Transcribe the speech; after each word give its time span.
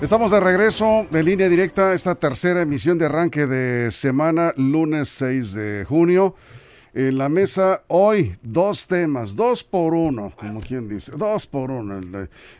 Estamos 0.00 0.30
de 0.30 0.40
regreso 0.40 1.06
de 1.10 1.22
línea 1.22 1.48
directa 1.48 1.92
esta 1.92 2.14
tercera 2.14 2.62
emisión 2.62 2.98
de 2.98 3.04
arranque 3.04 3.46
de 3.46 3.90
semana, 3.92 4.54
lunes 4.56 5.10
6 5.10 5.52
de 5.52 5.84
junio. 5.86 6.34
En 6.94 7.18
la 7.18 7.28
mesa 7.28 7.84
hoy 7.88 8.36
dos 8.42 8.86
temas, 8.86 9.36
dos 9.36 9.62
por 9.62 9.94
uno, 9.94 10.32
como 10.36 10.60
quien 10.60 10.88
dice, 10.88 11.12
dos 11.16 11.46
por 11.46 11.70
uno. 11.70 12.00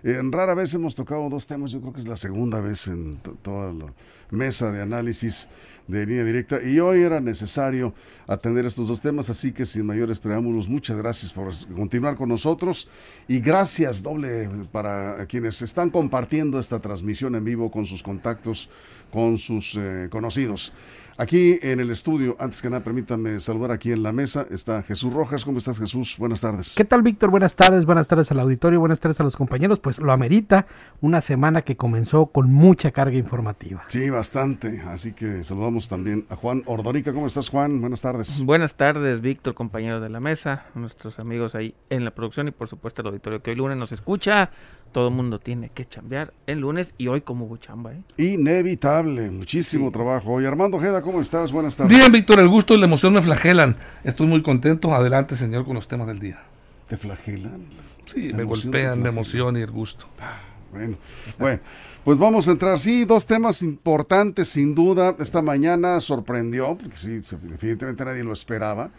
En 0.05 0.31
rara 0.31 0.55
vez 0.55 0.73
hemos 0.75 0.95
tocado 0.95 1.29
dos 1.29 1.47
temas, 1.47 1.73
yo 1.73 1.81
creo 1.81 1.93
que 1.93 2.01
es 2.01 2.07
la 2.07 2.17
segunda 2.17 2.61
vez 2.61 2.87
en 2.87 3.19
toda 3.43 3.73
la 3.73 3.87
mesa 4.31 4.71
de 4.71 4.83
análisis 4.83 5.49
de 5.91 6.07
línea 6.07 6.25
directa 6.25 6.63
y 6.63 6.79
hoy 6.79 7.03
era 7.03 7.21
necesario 7.21 7.95
atender 8.27 8.65
estos 8.67 8.89
dos 8.89 9.01
temas, 9.01 9.29
así 9.29 9.53
que 9.53 9.67
sin 9.67 9.85
mayores 9.85 10.19
preámbulos, 10.19 10.69
muchas 10.69 10.97
gracias 10.97 11.33
por 11.33 11.53
continuar 11.75 12.17
con 12.17 12.29
nosotros 12.29 12.89
y 13.27 13.41
gracias 13.41 14.03
doble 14.03 14.49
para 14.71 15.27
quienes 15.27 15.61
están 15.63 15.91
compartiendo 15.91 16.61
esta 16.61 16.79
transmisión 16.79 17.35
en 17.35 17.45
vivo 17.45 17.71
con 17.71 17.87
sus 17.87 18.03
contactos, 18.03 18.71
con 19.11 19.39
sus 19.39 19.75
eh, 19.77 20.09
conocidos. 20.11 20.73
Aquí 21.21 21.59
en 21.61 21.81
el 21.81 21.91
estudio, 21.91 22.35
antes 22.39 22.63
que 22.63 22.71
nada, 22.71 22.83
permítanme 22.83 23.41
saludar 23.41 23.73
aquí 23.73 23.93
en 23.93 24.03
la 24.03 24.11
mesa, 24.11 24.47
está 24.51 24.83
Jesús 24.83 25.13
Rojas. 25.13 25.45
¿Cómo 25.45 25.59
estás, 25.59 25.79
Jesús? 25.79 26.17
Buenas 26.17 26.41
tardes. 26.41 26.73
¿Qué 26.75 26.87
tal, 26.87 27.03
Víctor? 27.03 27.29
Buenas 27.29 27.55
tardes, 27.55 27.85
buenas 27.85 28.09
tardes 28.09 28.31
al 28.31 28.41
auditorio, 28.41 28.81
buenas 28.81 29.01
tardes 29.01 29.21
a 29.21 29.25
los 29.25 29.37
compañeros. 29.37 29.81
Pues 29.81 29.99
lo 29.99 30.13
amerita 30.13 30.65
una 31.03 31.21
semana 31.21 31.61
que 31.61 31.77
comenzó 31.77 32.29
con 32.29 32.51
mucha 32.51 32.91
carga 32.93 33.19
informativa. 33.19 33.85
Sí, 33.89 34.09
bastante. 34.09 34.81
Así 34.87 35.13
que 35.13 35.45
saludamos 35.45 35.89
también 35.89 36.25
a 36.31 36.37
Juan 36.37 36.63
Ordorica. 36.65 37.13
¿Cómo 37.13 37.27
estás, 37.27 37.51
Juan? 37.51 37.83
Buenas 37.83 38.01
tardes. 38.01 38.43
Buenas 38.43 38.75
tardes, 38.77 39.21
Víctor, 39.21 39.53
compañeros 39.53 40.01
de 40.01 40.09
la 40.09 40.21
mesa, 40.21 40.65
nuestros 40.75 41.19
amigos 41.19 41.55
ahí 41.55 41.75
en 41.91 42.07
la 42.07 42.13
producción 42.13 42.49
y 42.49 42.53
por 42.53 42.69
supuesto 42.69 43.03
el 43.03 43.09
auditorio 43.09 43.43
que 43.43 43.51
hoy 43.51 43.57
lunes 43.57 43.77
nos 43.77 43.93
escucha 43.93 44.53
todo 44.93 45.09
el 45.09 45.15
mundo 45.15 45.39
tiene 45.39 45.71
que 45.71 45.87
chambear 45.87 46.33
el 46.47 46.61
lunes 46.61 46.95
y 46.99 47.09
hoy 47.09 47.21
como 47.21 47.47
hubo 47.47 47.57
chamba. 47.57 47.93
¿eh? 47.93 48.03
Inevitable, 48.17 49.31
muchísimo 49.31 49.91
trabajo. 49.91 50.41
Y 50.41 50.47
Armando 50.47 50.79
Jeda, 50.79 51.03
¿cómo 51.03 51.21
estás? 51.21 51.53
Buenas 51.53 51.77
tardes. 51.77 51.97
Bien, 51.97 52.11
Víctor, 52.13 52.41
el 52.41 52.49
gusto 52.49 52.75
y 52.75 52.79
la 52.79 52.87
emoción 52.87 53.13
me 53.13 53.23
flagelan. 53.23 53.77
Estoy 54.05 54.27
muy 54.27 54.43
contento. 54.43 54.93
Adelante, 54.95 55.37
señor, 55.37 55.65
con 55.65 55.75
los 55.75 55.89
temas 55.89 56.07
del 56.07 56.19
día. 56.19 56.41
¿Te 56.89 56.97
flagelan? 56.97 57.67
Sí, 58.07 58.33
me 58.35 58.45
golpean 58.45 59.03
la 59.03 59.09
emoción 59.11 59.57
y 59.57 59.61
el 59.61 59.71
gusto. 59.71 60.07
Ah, 60.21 60.41
bueno, 60.73 60.97
bueno, 61.39 61.61
pues 62.05 62.19
vamos 62.19 62.49
a 62.49 62.53
entrar. 62.53 62.79
Sí, 62.81 63.05
dos 63.05 63.27
temas 63.27 63.63
importantes, 63.63 64.49
sin 64.49 64.75
duda. 64.75 65.15
Esta 65.21 65.43
mañana 65.43 66.01
sorprendió, 66.01 66.77
porque 66.77 66.97
sí, 66.97 67.21
definitivamente 67.43 68.05
nadie 68.05 68.25
lo 68.25 68.33
esperaba 68.33 68.91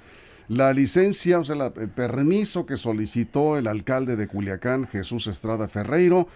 la 0.48 0.74
licencia, 0.74 1.40
o 1.40 1.44
sea, 1.44 1.72
el 1.76 1.90
permiso 1.90 2.66
que 2.66 2.78
solicitó 2.78 3.58
el 3.58 3.68
alcalde 3.68 4.16
de 4.16 4.28
Culiacán, 4.28 4.88
Jesús 4.88 5.28
Estrada 5.28 5.68
Ferreiro, 5.68 6.28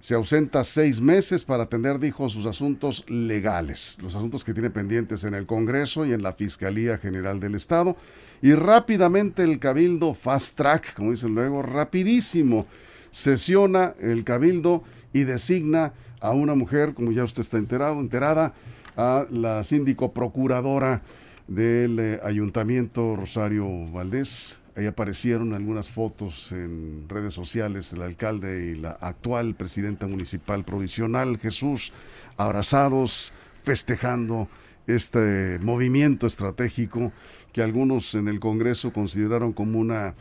se 0.00 0.14
ausenta 0.14 0.62
seis 0.62 1.00
meses 1.00 1.44
para 1.44 1.64
atender, 1.64 1.98
dijo, 1.98 2.28
sus 2.28 2.46
asuntos 2.46 3.04
legales, 3.08 3.98
los 4.00 4.14
asuntos 4.14 4.44
que 4.44 4.54
tiene 4.54 4.70
pendientes 4.70 5.24
en 5.24 5.34
el 5.34 5.46
Congreso 5.46 6.06
y 6.06 6.12
en 6.12 6.22
la 6.22 6.34
Fiscalía 6.34 6.98
General 6.98 7.40
del 7.40 7.56
Estado. 7.56 7.96
Y 8.40 8.52
rápidamente 8.54 9.42
el 9.42 9.58
Cabildo, 9.58 10.14
fast 10.14 10.56
track, 10.56 10.94
como 10.94 11.10
dicen 11.10 11.34
luego, 11.34 11.62
rapidísimo, 11.62 12.66
sesiona 13.10 13.94
el 14.00 14.22
Cabildo 14.22 14.84
y 15.12 15.24
designa 15.24 15.94
a 16.20 16.30
una 16.30 16.54
mujer, 16.54 16.94
como 16.94 17.10
ya 17.10 17.24
usted 17.24 17.42
está 17.42 17.56
enterado, 17.56 17.98
enterada, 17.98 18.54
a 18.96 19.26
la 19.30 19.64
síndico 19.64 20.12
procuradora 20.12 21.02
del 21.48 21.98
eh, 21.98 22.20
Ayuntamiento 22.22 23.16
Rosario 23.16 23.66
Valdés. 23.90 24.60
Ahí 24.76 24.86
aparecieron 24.86 25.54
algunas 25.54 25.90
fotos 25.90 26.52
en 26.52 27.08
redes 27.08 27.34
sociales 27.34 27.90
del 27.90 28.02
alcalde 28.02 28.66
y 28.66 28.74
la 28.76 28.92
actual 28.92 29.56
presidenta 29.56 30.06
municipal 30.06 30.64
provisional, 30.64 31.38
Jesús, 31.38 31.92
abrazados, 32.36 33.32
festejando 33.64 34.48
este 34.86 35.58
movimiento 35.60 36.26
estratégico 36.26 37.12
que 37.52 37.62
algunos 37.62 38.14
en 38.14 38.28
el 38.28 38.38
Congreso 38.38 38.92
consideraron 38.92 39.52
como 39.52 39.80
una 39.80 40.14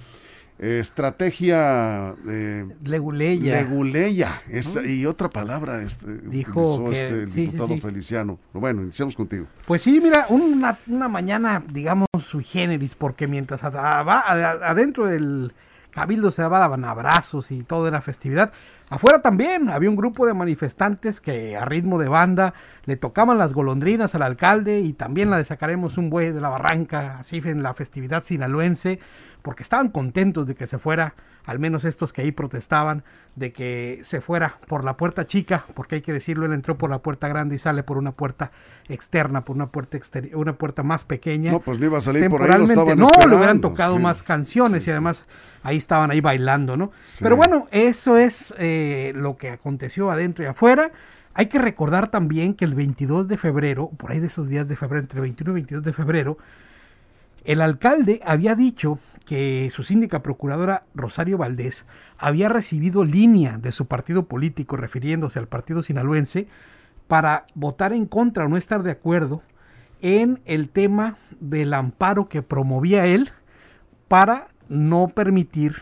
estrategia 0.60 2.16
eh, 2.28 2.66
leguleya, 2.84 3.62
leguleya. 3.62 4.42
Y 4.86 5.06
otra 5.06 5.30
palabra 5.30 5.84
este, 5.84 6.18
dijo 6.24 6.92
este 6.92 7.26
diputado 7.26 7.78
Feliciano. 7.80 8.40
Bueno 8.54 8.82
iniciamos 8.84 9.16
contigo. 9.16 9.46
Pues 9.66 9.82
sí 9.82 10.00
mira 10.02 10.26
una, 10.30 10.80
una 10.88 11.08
mañana 11.08 11.64
digamos 11.72 12.08
sui 12.20 12.44
generis 12.44 12.96
porque 12.96 13.28
mientras 13.28 13.64
adentro 13.64 15.08
del 15.08 15.54
cabildo 15.98 16.30
se 16.30 16.44
daban 16.44 16.86
abrazos 16.86 17.50
y 17.50 17.64
todo 17.64 17.88
era 17.88 18.02
festividad. 18.02 18.52
Afuera 18.88 19.24
también 19.24 19.68
había 19.70 19.90
un 19.90 19.96
grupo 19.96 20.28
de 20.28 20.36
manifestantes 20.36 21.20
que 21.20 21.58
a 21.58 21.66
ritmo 21.66 21.98
de 21.98 22.08
banda 22.08 22.54
le 22.86 22.98
tocaban 22.98 23.40
las 23.40 23.52
golondrinas 23.52 24.14
al 24.14 24.22
alcalde 24.22 24.80
y 24.80 24.94
también 24.94 25.32
la 25.32 25.38
de 25.38 25.46
sacaremos 25.46 25.98
un 25.98 26.12
buey 26.12 26.32
de 26.32 26.40
la 26.40 26.50
barranca 26.50 27.18
así 27.18 27.42
en 27.44 27.64
la 27.64 27.74
festividad 27.74 28.24
sinaloense 28.24 29.00
porque 29.42 29.64
estaban 29.64 29.90
contentos 29.90 30.46
de 30.46 30.56
que 30.56 30.68
se 30.68 30.78
fuera, 30.78 31.16
al 31.46 31.58
menos 31.58 31.86
estos 31.86 32.12
que 32.12 32.22
ahí 32.22 32.32
protestaban, 32.32 33.04
de 33.36 33.54
que 33.54 34.02
se 34.04 34.20
fuera 34.20 34.58
por 34.68 34.84
la 34.84 34.98
puerta 34.98 35.26
chica, 35.26 35.64
porque 35.74 35.96
hay 35.96 36.02
que 36.02 36.12
decirlo, 36.12 36.46
él 36.46 36.54
entró 36.54 36.78
por 36.78 36.90
la 36.90 37.00
puerta 37.00 37.30
grande 37.30 37.56
y 37.56 37.58
sale 37.58 37.82
por 37.82 37.98
una 37.98 38.12
puerta 38.12 38.52
externa, 38.90 39.46
por 39.46 39.56
una 39.56 39.68
puerta 39.68 39.96
exterior, 39.96 40.38
una 40.38 40.54
puerta 40.54 40.84
más 40.84 41.06
pequeña. 41.06 41.54
No, 41.54 41.62
pues 41.62 41.80
no 41.80 41.86
iba 41.86 41.98
a 41.98 42.02
salir 42.02 42.30
por 42.30 42.44
ahí, 42.44 42.68
lo 42.68 42.96
No, 42.96 43.10
le 43.28 43.36
hubieran 43.36 43.62
tocado 43.62 43.98
más 43.98 44.22
canciones 44.22 44.86
y 44.86 44.92
además 44.92 45.26
ahí 45.68 45.76
estaban 45.76 46.12
ahí 46.12 46.22
bailando, 46.22 46.78
¿no? 46.78 46.92
Pero 47.20 47.36
bueno, 47.36 47.68
eso 47.72 48.16
es 48.16 48.54
eh, 48.58 49.12
lo 49.14 49.36
que 49.36 49.50
aconteció 49.50 50.10
adentro 50.10 50.46
y 50.46 50.48
afuera. 50.48 50.92
Hay 51.34 51.48
que 51.48 51.60
recordar 51.60 52.10
también 52.10 52.54
que 52.54 52.64
el 52.64 52.74
22 52.74 53.28
de 53.28 53.36
febrero, 53.36 53.90
por 53.98 54.14
ahí 54.14 54.22
de 54.22 54.28
esos 54.28 54.48
días 54.48 54.70
de 54.70 54.78
febrero, 54.78 55.02
entre 55.02 55.20
21 55.20 55.52
y 55.52 55.54
22 55.56 55.84
de 55.84 55.92
febrero, 55.92 56.38
el 57.44 57.60
alcalde 57.62 58.22
había 58.26 58.56
dicho 58.56 58.98
que 59.26 59.70
su 59.70 59.84
síndica 59.84 60.24
procuradora 60.24 60.84
Rosario 60.96 61.38
Valdés 61.38 61.84
había 62.18 62.48
recibido 62.48 63.04
línea 63.04 63.58
de 63.58 63.74
su 63.74 63.88
partido 63.88 64.24
político 64.24 64.78
refiriéndose 64.78 65.38
al 65.38 65.50
partido 65.50 65.82
sinaloense 65.82 66.48
para 67.10 67.46
votar 67.56 67.92
en 67.92 68.06
contra 68.06 68.46
o 68.46 68.48
no 68.48 68.56
estar 68.56 68.84
de 68.84 68.92
acuerdo 68.92 69.44
en 70.02 70.40
el 70.46 70.70
tema 70.70 71.18
del 71.42 71.74
amparo 71.74 72.30
que 72.30 72.42
promovía 72.42 73.06
él 73.06 73.32
para 74.08 74.48
no 74.70 75.10
permitir 75.10 75.76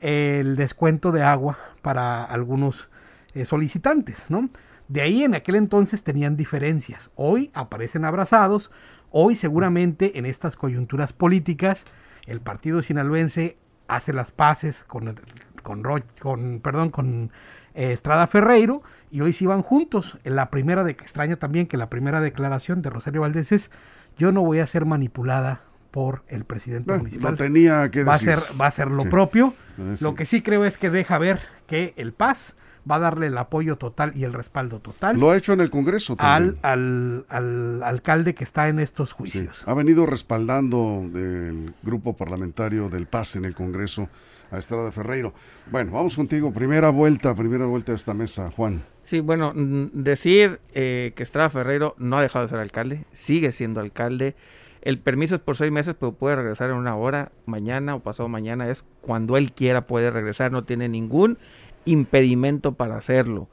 el 0.00 0.56
descuento 0.56 1.12
de 1.12 1.22
agua 1.22 1.58
para 1.82 2.24
algunos 2.24 2.88
eh, 3.34 3.44
solicitantes, 3.44 4.24
¿no? 4.28 4.48
De 4.88 5.02
ahí 5.02 5.22
en 5.22 5.34
aquel 5.34 5.56
entonces 5.56 6.02
tenían 6.02 6.36
diferencias. 6.36 7.10
Hoy 7.14 7.50
aparecen 7.52 8.04
abrazados, 8.04 8.70
Hoy 9.10 9.36
seguramente 9.36 10.18
en 10.18 10.26
estas 10.26 10.56
coyunturas 10.56 11.12
políticas 11.12 11.84
el 12.26 12.40
partido 12.40 12.82
sinaloense 12.82 13.56
hace 13.86 14.12
las 14.12 14.32
paces 14.32 14.84
con, 14.84 15.18
con, 15.62 15.82
con, 16.20 16.60
perdón, 16.60 16.90
con 16.90 17.32
eh, 17.74 17.92
Estrada 17.92 18.26
Ferreiro 18.26 18.82
y 19.10 19.22
hoy 19.22 19.32
sí 19.32 19.46
van 19.46 19.62
juntos. 19.62 20.18
En 20.24 20.36
la 20.36 20.50
primera 20.50 20.84
de 20.84 20.90
extraña 20.90 21.36
también 21.36 21.66
que 21.66 21.78
la 21.78 21.88
primera 21.88 22.20
declaración 22.20 22.82
de 22.82 22.90
Rosario 22.90 23.22
Valdés 23.22 23.50
es 23.52 23.70
yo 24.18 24.30
no 24.30 24.42
voy 24.42 24.58
a 24.58 24.66
ser 24.66 24.84
manipulada 24.84 25.62
por 25.90 26.22
el 26.28 26.44
presidente 26.44 26.96
municipal. 26.96 27.36
tenía 27.36 27.90
que 27.90 28.04
va 28.04 28.14
a 28.14 28.18
ser 28.18 28.42
va 28.60 28.66
a 28.66 28.70
ser 28.70 28.90
lo 28.90 29.08
propio. 29.08 29.54
Lo 30.00 30.14
que 30.14 30.24
sí 30.24 30.42
creo 30.42 30.64
es 30.64 30.76
que 30.76 30.90
deja 30.90 31.18
ver 31.18 31.40
que 31.66 31.94
el 31.96 32.12
Paz 32.12 32.54
va 32.90 32.96
a 32.96 32.98
darle 32.98 33.26
el 33.26 33.38
apoyo 33.38 33.76
total 33.76 34.12
y 34.16 34.24
el 34.24 34.32
respaldo 34.32 34.80
total. 34.80 35.18
Lo 35.18 35.30
ha 35.30 35.36
hecho 35.36 35.52
en 35.52 35.60
el 35.60 35.70
Congreso 35.70 36.16
también. 36.16 36.58
Al, 36.62 37.26
al, 37.28 37.82
alcalde 37.82 38.34
que 38.34 38.44
está 38.44 38.68
en 38.68 38.80
estos 38.80 39.12
juicios. 39.12 39.62
Ha 39.66 39.74
venido 39.74 40.06
respaldando 40.06 41.04
del 41.12 41.74
grupo 41.82 42.16
parlamentario 42.16 42.88
del 42.88 43.06
PAS 43.06 43.36
en 43.36 43.44
el 43.44 43.54
Congreso 43.54 44.08
a 44.50 44.58
Estrada 44.58 44.90
Ferreiro. 44.92 45.34
Bueno, 45.70 45.92
vamos 45.92 46.16
contigo. 46.16 46.52
Primera 46.52 46.90
vuelta, 46.90 47.34
primera 47.34 47.66
vuelta 47.66 47.92
de 47.92 47.98
esta 47.98 48.14
mesa, 48.14 48.50
Juan. 48.50 48.82
Sí, 49.04 49.20
bueno, 49.20 49.52
decir 49.54 50.60
eh, 50.74 51.12
que 51.16 51.22
Estrada 51.22 51.48
Ferreiro 51.48 51.94
no 51.98 52.18
ha 52.18 52.22
dejado 52.22 52.44
de 52.44 52.50
ser 52.50 52.58
alcalde, 52.58 53.04
sigue 53.12 53.52
siendo 53.52 53.80
alcalde. 53.80 54.34
El 54.82 54.98
permiso 54.98 55.34
es 55.34 55.40
por 55.40 55.56
seis 55.56 55.72
meses, 55.72 55.94
pero 55.98 56.12
puede 56.12 56.36
regresar 56.36 56.70
en 56.70 56.76
una 56.76 56.96
hora, 56.96 57.32
mañana 57.46 57.94
o 57.94 58.00
pasado 58.00 58.28
mañana, 58.28 58.68
es 58.68 58.84
cuando 59.00 59.36
él 59.36 59.52
quiera 59.52 59.86
puede 59.86 60.10
regresar, 60.10 60.52
no 60.52 60.64
tiene 60.64 60.88
ningún 60.88 61.38
impedimento 61.84 62.72
para 62.72 62.96
hacerlo. 62.96 63.48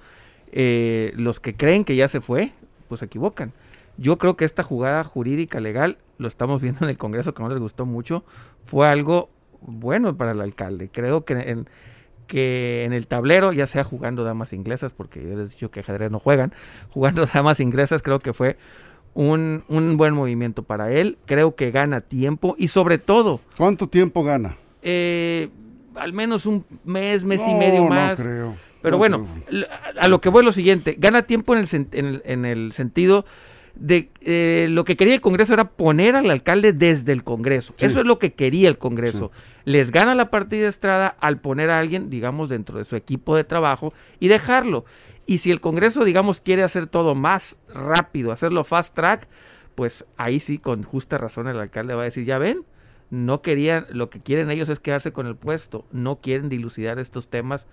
Eh, 0.51 1.13
los 1.15 1.39
que 1.39 1.55
creen 1.55 1.83
que 1.83 1.95
ya 1.95 2.07
se 2.07 2.21
fue, 2.21 2.51
pues 2.87 2.99
se 2.99 3.05
equivocan. 3.05 3.53
Yo 3.97 4.17
creo 4.17 4.35
que 4.35 4.45
esta 4.45 4.63
jugada 4.63 5.03
jurídica 5.03 5.59
legal, 5.59 5.97
lo 6.17 6.27
estamos 6.27 6.61
viendo 6.61 6.83
en 6.83 6.89
el 6.89 6.97
Congreso 6.97 7.33
que 7.33 7.43
no 7.43 7.49
les 7.49 7.59
gustó 7.59 7.85
mucho, 7.85 8.23
fue 8.65 8.87
algo 8.87 9.29
bueno 9.61 10.15
para 10.15 10.31
el 10.31 10.41
alcalde. 10.41 10.89
Creo 10.91 11.25
que 11.25 11.33
en, 11.33 11.67
que 12.27 12.83
en 12.83 12.93
el 12.93 13.07
tablero, 13.07 13.53
ya 13.53 13.67
sea 13.67 13.83
jugando 13.83 14.23
damas 14.23 14.53
inglesas, 14.53 14.91
porque 14.91 15.21
yo 15.21 15.29
les 15.29 15.51
he 15.51 15.53
dicho 15.53 15.71
que 15.71 15.79
ajedrez 15.79 16.11
no 16.11 16.19
juegan, 16.19 16.53
jugando 16.89 17.25
damas 17.33 17.59
inglesas 17.59 18.01
creo 18.01 18.19
que 18.19 18.33
fue 18.33 18.57
un, 19.15 19.63
un 19.67 19.97
buen 19.97 20.13
movimiento 20.13 20.61
para 20.61 20.91
él. 20.91 21.17
Creo 21.25 21.55
que 21.55 21.71
gana 21.71 22.01
tiempo 22.01 22.55
y 22.59 22.67
sobre 22.67 22.99
todo... 22.99 23.39
¿Cuánto 23.57 23.87
tiempo 23.89 24.23
gana? 24.23 24.57
Eh, 24.83 25.49
al 25.95 26.13
menos 26.13 26.45
un 26.45 26.63
mes, 26.83 27.23
mes 27.23 27.41
y 27.47 27.53
medio 27.55 27.85
más. 27.85 28.19
No 28.19 28.25
creo. 28.25 28.55
Pero 28.83 28.99
bueno, 28.99 29.27
a 29.99 30.07
lo 30.09 30.21
que 30.21 30.29
voy 30.29 30.45
lo 30.45 30.51
siguiente, 30.51 30.95
gana 30.99 31.23
tiempo 31.23 31.55
en 31.55 31.61
el, 31.61 31.87
en 31.91 32.21
en 32.23 32.45
el 32.45 32.71
sentido 32.73 33.25
de 33.73 34.09
eh, 34.21 34.67
lo 34.69 34.85
que 34.85 34.95
quería 34.95 35.15
el 35.15 35.21
Congreso 35.21 35.53
era 35.53 35.65
poner 35.69 36.15
al 36.15 36.29
alcalde 36.29 36.71
desde 36.71 37.11
el 37.11 37.23
Congreso. 37.23 37.73
Eso 37.79 37.99
es 37.99 38.05
lo 38.05 38.19
que 38.19 38.33
quería 38.33 38.67
el 38.67 38.77
Congreso. 38.77 39.31
Les 39.63 39.91
gana 39.91 40.13
la 40.15 40.29
partida 40.29 40.67
Estrada 40.67 41.15
al 41.19 41.39
poner 41.39 41.71
a 41.71 41.79
alguien, 41.79 42.09
digamos, 42.09 42.47
dentro 42.47 42.77
de 42.77 42.85
su 42.85 42.95
equipo 42.95 43.35
de 43.35 43.43
trabajo 43.43 43.91
y 44.19 44.27
dejarlo. 44.27 44.85
Y 45.25 45.39
si 45.39 45.51
el 45.51 45.61
Congreso, 45.61 46.03
digamos, 46.03 46.39
quiere 46.39 46.63
hacer 46.63 46.87
todo 46.87 47.15
más 47.15 47.59
rápido, 47.73 48.31
hacerlo 48.31 48.63
fast 48.63 48.93
track, 48.93 49.27
pues 49.73 50.05
ahí 50.17 50.39
sí, 50.39 50.57
con 50.57 50.83
justa 50.83 51.17
razón, 51.17 51.47
el 51.47 51.59
alcalde 51.59 51.95
va 51.95 52.01
a 52.01 52.05
decir, 52.05 52.25
ya 52.25 52.37
ven, 52.37 52.63
no 53.09 53.41
querían, 53.41 53.87
lo 53.89 54.09
que 54.09 54.19
quieren 54.19 54.51
ellos 54.51 54.69
es 54.69 54.79
quedarse 54.79 55.11
con 55.11 55.27
el 55.27 55.35
puesto, 55.35 55.85
no 55.91 56.17
quieren 56.21 56.49
dilucidar 56.49 56.99
estos 56.99 57.27
temas 57.27 57.67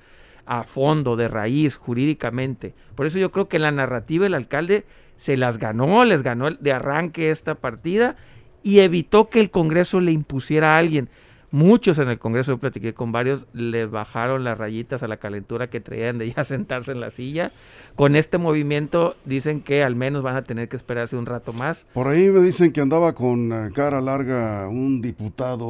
a 0.46 0.64
fondo, 0.64 1.16
de 1.16 1.28
raíz, 1.28 1.76
jurídicamente. 1.76 2.74
Por 2.94 3.06
eso 3.06 3.18
yo 3.18 3.30
creo 3.30 3.48
que 3.48 3.58
la 3.58 3.70
narrativa 3.70 4.26
el 4.26 4.34
alcalde 4.34 4.84
se 5.16 5.36
las 5.36 5.58
ganó, 5.58 6.04
les 6.04 6.22
ganó 6.22 6.50
de 6.50 6.72
arranque 6.72 7.30
esta 7.30 7.54
partida 7.54 8.16
y 8.62 8.80
evitó 8.80 9.28
que 9.28 9.40
el 9.40 9.50
Congreso 9.50 10.00
le 10.00 10.12
impusiera 10.12 10.74
a 10.74 10.78
alguien. 10.78 11.08
Muchos 11.52 11.98
en 11.98 12.08
el 12.08 12.18
Congreso, 12.18 12.52
yo 12.52 12.58
platiqué 12.58 12.94
con 12.94 13.12
varios, 13.12 13.44
les 13.52 13.90
bajaron 13.90 14.42
las 14.42 14.56
rayitas 14.56 15.02
a 15.02 15.06
la 15.06 15.18
calentura 15.18 15.68
que 15.68 15.80
traían 15.80 16.16
de 16.18 16.32
ya 16.32 16.44
sentarse 16.44 16.92
en 16.92 17.00
la 17.00 17.10
silla. 17.10 17.52
Con 17.94 18.16
este 18.16 18.38
movimiento 18.38 19.16
dicen 19.26 19.60
que 19.60 19.82
al 19.84 19.94
menos 19.94 20.22
van 20.22 20.36
a 20.36 20.44
tener 20.44 20.70
que 20.70 20.76
esperarse 20.76 21.14
un 21.14 21.26
rato 21.26 21.52
más. 21.52 21.86
Por 21.92 22.08
ahí 22.08 22.30
me 22.30 22.40
dicen 22.40 22.72
que 22.72 22.80
andaba 22.80 23.14
con 23.14 23.52
eh, 23.52 23.70
cara 23.74 24.00
larga 24.00 24.66
un 24.66 25.02
diputado, 25.02 25.66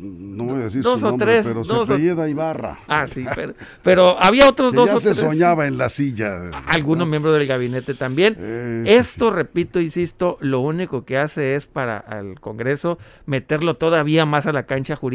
no 0.00 0.44
voy 0.44 0.54
a 0.60 0.64
decir 0.64 0.82
dos 0.82 1.00
su 1.00 1.06
o 1.06 1.10
nombre, 1.10 1.26
tres, 1.26 1.46
pero 1.46 1.64
se 1.64 1.74
dos 1.74 1.90
o- 1.90 1.92
apellida 1.92 2.26
Ibarra. 2.26 2.78
Ah, 2.88 3.06
sí, 3.06 3.26
pero, 3.34 3.52
pero 3.82 4.16
había 4.18 4.48
otros 4.48 4.72
Que 4.72 4.76
dos 4.78 4.88
ya 4.88 4.96
o 4.96 4.98
se 5.00 5.08
tres. 5.10 5.18
soñaba 5.18 5.66
en 5.66 5.76
la 5.76 5.90
silla. 5.90 6.48
Algunos 6.66 7.06
miembros 7.06 7.34
del 7.36 7.46
gabinete 7.46 7.92
también. 7.92 8.36
Eh, 8.38 8.84
sí, 8.86 8.92
Esto, 8.94 9.30
repito, 9.30 9.80
insisto, 9.80 10.38
lo 10.40 10.60
único 10.60 11.04
que 11.04 11.18
hace 11.18 11.56
es 11.56 11.66
para 11.66 11.98
al 11.98 12.40
Congreso 12.40 12.96
meterlo 13.26 13.74
todavía 13.74 14.24
más 14.24 14.46
a 14.46 14.52
la 14.52 14.62
cancha 14.62 14.96
jurídica. 14.96 15.09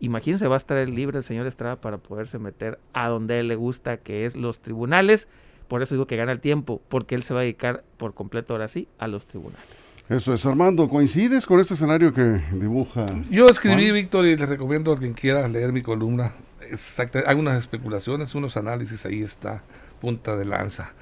Imagínense, 0.00 0.46
va 0.48 0.54
a 0.54 0.58
estar 0.58 0.88
libre 0.88 1.18
el 1.18 1.24
señor 1.24 1.46
Estrada 1.46 1.76
para 1.76 1.98
poderse 1.98 2.38
meter 2.38 2.78
a 2.94 3.08
donde 3.08 3.34
a 3.34 3.40
él 3.40 3.48
le 3.48 3.56
gusta, 3.56 3.98
que 3.98 4.24
es 4.24 4.34
los 4.34 4.60
tribunales. 4.60 5.28
Por 5.68 5.82
eso 5.82 5.94
digo 5.94 6.06
que 6.06 6.16
gana 6.16 6.32
el 6.32 6.40
tiempo, 6.40 6.80
porque 6.88 7.14
él 7.14 7.22
se 7.22 7.34
va 7.34 7.40
a 7.40 7.42
dedicar 7.42 7.84
por 7.96 8.14
completo 8.14 8.54
ahora 8.54 8.68
sí 8.68 8.88
a 8.98 9.06
los 9.06 9.26
tribunales. 9.26 9.64
Eso 10.08 10.34
es, 10.34 10.44
Armando, 10.44 10.88
¿coincides 10.88 11.46
con 11.46 11.60
este 11.60 11.74
escenario 11.74 12.12
que 12.12 12.40
dibuja? 12.52 13.06
Yo 13.30 13.46
escribí, 13.46 13.84
Juan? 13.84 13.94
Víctor, 13.94 14.26
y 14.26 14.36
le 14.36 14.46
recomiendo 14.46 14.92
a 14.92 14.98
quien 14.98 15.12
quiera 15.12 15.46
leer 15.46 15.72
mi 15.72 15.82
columna. 15.82 16.32
Exacta, 16.68 17.20
hago 17.20 17.38
unas 17.38 17.58
especulaciones, 17.58 18.34
unos 18.34 18.56
análisis, 18.56 19.06
ahí 19.06 19.22
está, 19.22 19.62
punta 20.00 20.34
de 20.34 20.46
lanza. 20.46 20.92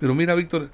Pero 0.00 0.14
mira, 0.14 0.34
Víctor, 0.34 0.70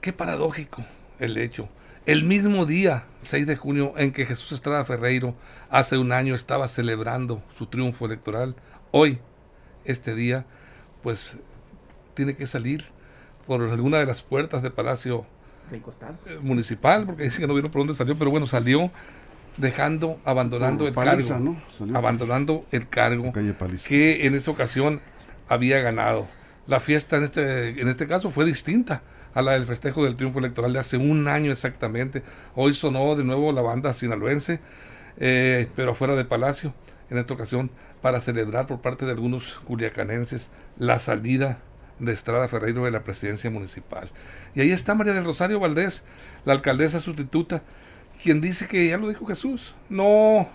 qué 0.00 0.12
paradójico 0.12 0.84
el 1.20 1.36
hecho. 1.38 1.68
El 2.06 2.22
mismo 2.22 2.66
día, 2.66 3.02
6 3.22 3.48
de 3.48 3.56
junio, 3.56 3.94
en 3.96 4.12
que 4.12 4.26
Jesús 4.26 4.52
Estrada 4.52 4.84
Ferreiro 4.84 5.34
hace 5.70 5.98
un 5.98 6.12
año 6.12 6.36
estaba 6.36 6.68
celebrando 6.68 7.42
su 7.58 7.66
triunfo 7.66 8.06
electoral, 8.06 8.54
hoy, 8.92 9.18
este 9.84 10.14
día, 10.14 10.44
pues 11.02 11.36
tiene 12.14 12.34
que 12.34 12.46
salir 12.46 12.84
por 13.44 13.60
alguna 13.60 13.98
de 13.98 14.06
las 14.06 14.22
puertas 14.22 14.62
de 14.62 14.70
Palacio 14.70 15.26
eh, 15.72 16.38
Municipal, 16.40 17.06
porque 17.06 17.24
dice 17.24 17.40
que 17.40 17.48
no 17.48 17.54
vieron 17.54 17.72
por 17.72 17.80
dónde 17.80 17.94
salió, 17.94 18.16
pero 18.16 18.30
bueno, 18.30 18.46
salió 18.46 18.92
dejando, 19.56 20.20
abandonando 20.24 20.84
Por 20.84 20.88
el 20.88 20.94
Paliza, 20.94 21.34
cargo. 21.34 21.56
Abandonando 21.92 22.64
el 22.70 22.88
cargo 22.88 23.32
que 23.32 24.26
en 24.26 24.36
esa 24.36 24.52
ocasión 24.52 25.00
había 25.48 25.80
ganado. 25.80 26.28
La 26.68 26.78
fiesta 26.78 27.16
en 27.16 27.24
este, 27.24 27.80
en 27.80 27.88
este 27.88 28.06
caso 28.06 28.30
fue 28.30 28.44
distinta 28.44 29.02
a 29.36 29.42
la 29.42 29.52
del 29.52 29.66
festejo 29.66 30.02
del 30.02 30.16
triunfo 30.16 30.38
electoral 30.38 30.72
de 30.72 30.78
hace 30.78 30.96
un 30.96 31.28
año 31.28 31.52
exactamente. 31.52 32.22
Hoy 32.54 32.72
sonó 32.72 33.14
de 33.16 33.22
nuevo 33.22 33.52
la 33.52 33.60
banda 33.60 33.92
sinaloense, 33.92 34.60
eh, 35.18 35.68
pero 35.76 35.94
fuera 35.94 36.16
de 36.16 36.24
Palacio, 36.24 36.72
en 37.10 37.18
esta 37.18 37.34
ocasión, 37.34 37.70
para 38.00 38.20
celebrar 38.20 38.66
por 38.66 38.80
parte 38.80 39.04
de 39.04 39.10
algunos 39.10 39.60
culiacanenses 39.66 40.48
la 40.78 40.98
salida 40.98 41.58
de 41.98 42.14
Estrada 42.14 42.48
Ferreiro 42.48 42.86
de 42.86 42.90
la 42.90 43.04
presidencia 43.04 43.50
municipal. 43.50 44.08
Y 44.54 44.62
ahí 44.62 44.72
está 44.72 44.94
María 44.94 45.12
del 45.12 45.26
Rosario 45.26 45.60
Valdés, 45.60 46.02
la 46.46 46.54
alcaldesa 46.54 46.98
sustituta, 46.98 47.60
quien 48.22 48.40
dice 48.40 48.66
que, 48.66 48.88
ya 48.88 48.96
lo 48.96 49.06
dijo 49.06 49.26
Jesús, 49.26 49.74
no 49.90 50.48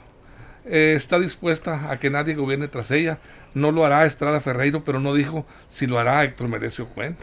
eh, 0.66 0.96
está 0.98 1.20
dispuesta 1.20 1.92
a 1.92 2.00
que 2.00 2.10
nadie 2.10 2.34
gobierne 2.34 2.68
tras 2.68 2.90
ella. 2.90 3.20
No 3.54 3.72
lo 3.72 3.86
hará 3.86 4.08
Estrada 4.08 4.42
Ferreiro, 4.42 4.84
pero 4.84 5.00
no 5.00 5.14
dijo 5.14 5.46
si 5.68 5.86
lo 5.86 6.00
hará 6.00 6.24
Héctor 6.24 6.48
Merecio 6.48 6.88
Cuen. 6.88 7.16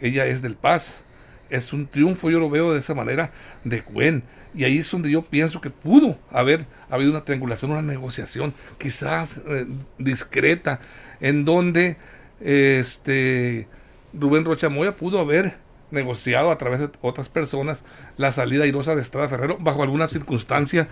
Ella 0.00 0.26
es 0.26 0.42
del 0.42 0.56
Paz. 0.56 1.02
Es 1.48 1.72
un 1.72 1.86
triunfo, 1.86 2.28
yo 2.28 2.40
lo 2.40 2.50
veo 2.50 2.72
de 2.72 2.80
esa 2.80 2.94
manera, 2.94 3.30
de 3.62 3.82
Cuen. 3.82 4.24
Y 4.54 4.64
ahí 4.64 4.78
es 4.78 4.90
donde 4.90 5.10
yo 5.10 5.22
pienso 5.22 5.60
que 5.60 5.70
pudo 5.70 6.18
haber 6.30 6.66
habido 6.90 7.10
una 7.10 7.24
triangulación, 7.24 7.70
una 7.70 7.82
negociación, 7.82 8.52
quizás 8.78 9.38
eh, 9.46 9.66
discreta, 9.98 10.80
en 11.20 11.44
donde 11.44 11.96
este 12.40 13.68
Rubén 14.12 14.44
Rocha 14.44 14.68
Moya 14.68 14.96
pudo 14.96 15.20
haber 15.20 15.54
negociado 15.90 16.50
a 16.50 16.58
través 16.58 16.80
de 16.80 16.90
otras 17.00 17.28
personas 17.28 17.82
la 18.16 18.32
salida 18.32 18.64
airosa 18.64 18.94
de 18.94 19.02
Estrada 19.02 19.28
Ferrero 19.28 19.56
bajo 19.60 19.82
alguna 19.82 20.08
circunstancia 20.08 20.88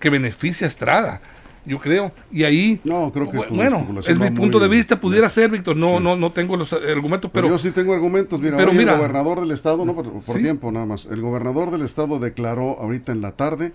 que 0.00 0.10
beneficie 0.10 0.64
a 0.64 0.68
Estrada. 0.68 1.20
Yo 1.64 1.78
creo, 1.78 2.10
y 2.32 2.42
ahí, 2.42 2.80
No, 2.82 3.12
creo 3.12 3.30
que 3.30 3.38
tu 3.38 3.54
bueno, 3.54 3.86
es 4.04 4.18
mi 4.18 4.30
punto 4.30 4.58
de 4.58 4.66
vista, 4.66 4.98
pudiera 4.98 5.28
ser, 5.28 5.48
Víctor, 5.50 5.76
no, 5.76 5.98
Sí. 5.98 6.02
no, 6.02 6.16
no 6.16 6.32
tengo 6.32 6.56
los 6.56 6.72
argumentos, 6.72 7.30
Pero, 7.30 7.46
pero 7.46 7.48
yo 7.48 7.58
sí 7.58 7.70
tengo 7.70 7.92
argumentos. 7.94 8.40
Mira, 8.40 8.56
pero 8.56 8.72
hoy 8.72 8.78
mira. 8.78 8.92
el 8.94 8.98
gobernador 8.98 9.40
del 9.40 9.52
estado, 9.52 9.84
no 9.84 9.94
por, 9.94 10.10
por 10.10 10.36
Sí. 10.36 10.42
tiempo 10.42 10.72
nada 10.72 10.86
más, 10.86 11.06
el 11.06 11.20
gobernador 11.20 11.70
del 11.70 11.82
estado 11.82 12.18
declaró 12.18 12.78
ahorita 12.80 13.12
en 13.12 13.20
la 13.20 13.32
tarde 13.32 13.72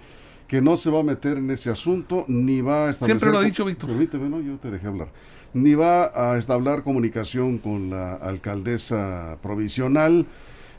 que 0.50 0.62
no 0.62 0.76
se 0.78 0.90
va 0.90 1.00
a 1.00 1.04
meter 1.04 1.38
en 1.38 1.50
ese 1.52 1.70
asunto, 1.70 2.26
ni 2.28 2.62
va 2.62 2.88
a 2.88 2.90
establecer... 2.90 3.20
Siempre 3.22 3.32
lo 3.32 3.40
ha 3.40 3.44
dicho, 3.44 3.64
Víctor. 3.66 3.90
Permíteme, 3.90 4.30
no, 4.30 4.42
yo 4.42 4.58
te 4.58 4.70
dejé 4.72 4.88
hablar. 4.88 5.08
Ni 5.54 5.74
va 5.74 6.12
a 6.34 6.38
establecer 6.38 6.84
comunicación 6.84 7.58
con 7.58 7.90
la 7.90 8.16
alcaldesa 8.16 9.38
provisional. 9.42 10.26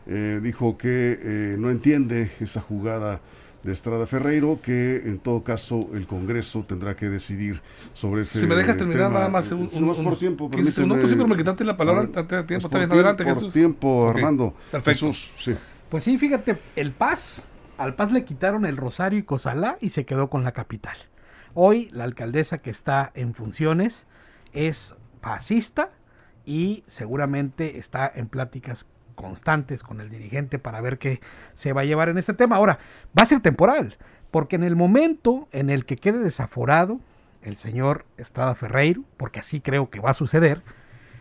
Eh, 0.06 0.40
dijo 0.42 0.78
que 0.78 1.18
eh, 1.22 1.56
no 1.58 1.68
entiende 1.70 2.30
esa 2.40 2.60
jugada 2.62 3.20
de 3.68 3.74
Estrada 3.74 4.06
Ferreiro, 4.06 4.60
que 4.60 4.96
en 5.04 5.18
todo 5.20 5.44
caso 5.44 5.88
el 5.94 6.06
Congreso 6.06 6.64
tendrá 6.66 6.96
que 6.96 7.08
decidir 7.08 7.62
sobre 7.94 8.22
ese 8.22 8.40
si 8.40 8.46
me 8.46 8.56
dejas 8.56 8.76
terminar 8.76 9.06
tema. 9.08 9.18
nada 9.20 9.28
más 9.30 9.50
Eh, 9.50 9.54
un, 9.54 9.70
si 9.70 9.78
no 9.80 9.92
es 9.92 9.98
un- 9.98 10.04
por 10.04 10.18
tiempo, 10.18 10.44
15 10.50 10.56
permíteme. 10.56 10.74
segundos, 10.74 11.10
sí, 11.10 11.16
pero 11.16 11.28
me 11.28 11.36
quitaste 11.36 11.64
la 11.64 11.76
palabra 11.76 12.02
antes 12.02 12.26
tiempo, 12.46 12.68
pues 12.68 12.86
por 12.88 12.92
adelante 12.92 13.22
tiempo- 13.24 13.40
Jesús. 13.40 13.52
Tiempo, 13.52 14.12
perfecto. 14.72 14.90
Jesús, 14.90 15.30
sí. 15.36 15.54
Pues 15.90 16.04
sí, 16.04 16.18
fíjate, 16.18 16.58
el 16.76 16.92
Paz, 16.92 17.44
al 17.78 17.94
Paz 17.94 18.10
le 18.12 18.24
quitaron 18.24 18.66
el 18.66 18.76
Rosario 18.76 19.18
y 19.18 19.22
Cozalá 19.22 19.78
y 19.80 19.90
se 19.90 20.04
quedó 20.04 20.28
con 20.28 20.42
la 20.44 20.52
capital. 20.52 20.96
Hoy 21.54 21.88
la 21.92 22.04
alcaldesa 22.04 22.58
que 22.58 22.70
está 22.70 23.10
en 23.14 23.34
funciones 23.34 24.04
es 24.52 24.94
pacista 25.20 25.90
y 26.44 26.84
seguramente 26.86 27.78
está 27.78 28.10
en 28.14 28.28
pláticas 28.28 28.86
constantes 29.18 29.82
con 29.82 30.00
el 30.00 30.08
dirigente 30.08 30.58
para 30.58 30.80
ver 30.80 30.98
qué 30.98 31.20
se 31.54 31.72
va 31.72 31.82
a 31.82 31.84
llevar 31.84 32.08
en 32.08 32.18
este 32.18 32.34
tema. 32.34 32.56
Ahora, 32.56 32.78
va 33.18 33.24
a 33.24 33.26
ser 33.26 33.40
temporal, 33.40 33.96
porque 34.30 34.56
en 34.56 34.62
el 34.62 34.76
momento 34.76 35.48
en 35.52 35.70
el 35.70 35.84
que 35.84 35.96
quede 35.96 36.18
desaforado 36.18 37.00
el 37.42 37.56
señor 37.56 38.06
Estrada 38.16 38.54
Ferreiro, 38.54 39.02
porque 39.16 39.40
así 39.40 39.60
creo 39.60 39.90
que 39.90 40.00
va 40.00 40.10
a 40.10 40.14
suceder, 40.14 40.62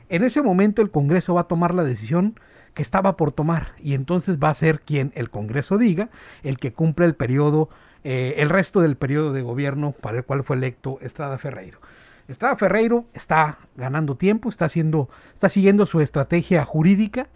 en 0.10 0.24
ese 0.24 0.42
momento 0.42 0.82
el 0.82 0.92
Congreso 0.92 1.34
va 1.34 1.42
a 1.42 1.48
tomar 1.48 1.74
la 1.74 1.84
decisión 1.84 2.40
que 2.74 2.82
estaba 2.84 3.18
por 3.18 3.32
tomar 3.32 3.74
y 3.80 3.96
entonces 3.96 4.38
va 4.38 4.50
a 4.50 4.56
ser 4.56 4.82
quien 4.82 5.12
el 5.16 5.30
Congreso 5.30 5.78
diga 5.78 6.10
el 6.44 6.60
que 6.60 6.74
cumple 6.74 7.06
el 7.06 7.16
periodo, 7.16 7.70
eh, 8.04 8.36
el 8.38 8.50
resto 8.50 8.82
del 8.82 8.96
periodo 8.96 9.34
de 9.34 9.42
gobierno 9.42 9.94
para 9.94 10.20
el 10.20 10.24
cual 10.24 10.44
fue 10.44 10.56
electo 10.56 11.00
Estrada 11.02 11.38
Ferreiro. 11.40 11.80
Estrada 12.28 12.56
Ferreiro 12.56 13.06
está 13.14 13.58
ganando 13.76 14.16
tiempo, 14.16 14.50
está 14.50 14.66
haciendo, 14.66 15.10
está 15.34 15.50
siguiendo 15.50 15.86
su 15.86 16.02
estrategia 16.02 16.64
jurídica, 16.66 17.30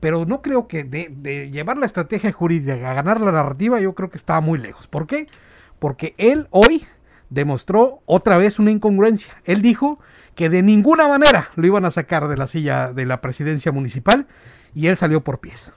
pero 0.00 0.24
no 0.24 0.42
creo 0.42 0.68
que 0.68 0.84
de, 0.84 1.50
llevar 1.50 1.76
la 1.76 1.86
estrategia 1.86 2.32
jurídica 2.32 2.90
a 2.90 2.94
ganar 2.94 3.20
la 3.20 3.32
narrativa, 3.32 3.80
yo 3.80 3.94
creo 3.94 4.10
que 4.10 4.18
estaba 4.18 4.40
muy 4.40 4.58
lejos. 4.58 4.86
¿Por 4.86 5.06
qué? 5.06 5.26
Porque 5.78 6.14
él 6.18 6.46
hoy 6.50 6.84
demostró 7.30 8.00
otra 8.06 8.38
vez 8.38 8.58
una 8.58 8.70
incongruencia. 8.70 9.32
Él 9.44 9.62
dijo 9.62 9.98
que 10.34 10.48
de 10.48 10.62
ninguna 10.62 11.08
manera 11.08 11.50
lo 11.56 11.66
iban 11.66 11.84
a 11.84 11.90
sacar 11.90 12.28
de 12.28 12.36
la 12.36 12.46
silla 12.46 12.92
de 12.92 13.06
la 13.06 13.20
presidencia 13.20 13.72
municipal 13.72 14.26
y 14.74 14.86
él 14.86 14.96
salió 14.96 15.22
por 15.22 15.40
pies. 15.40 15.72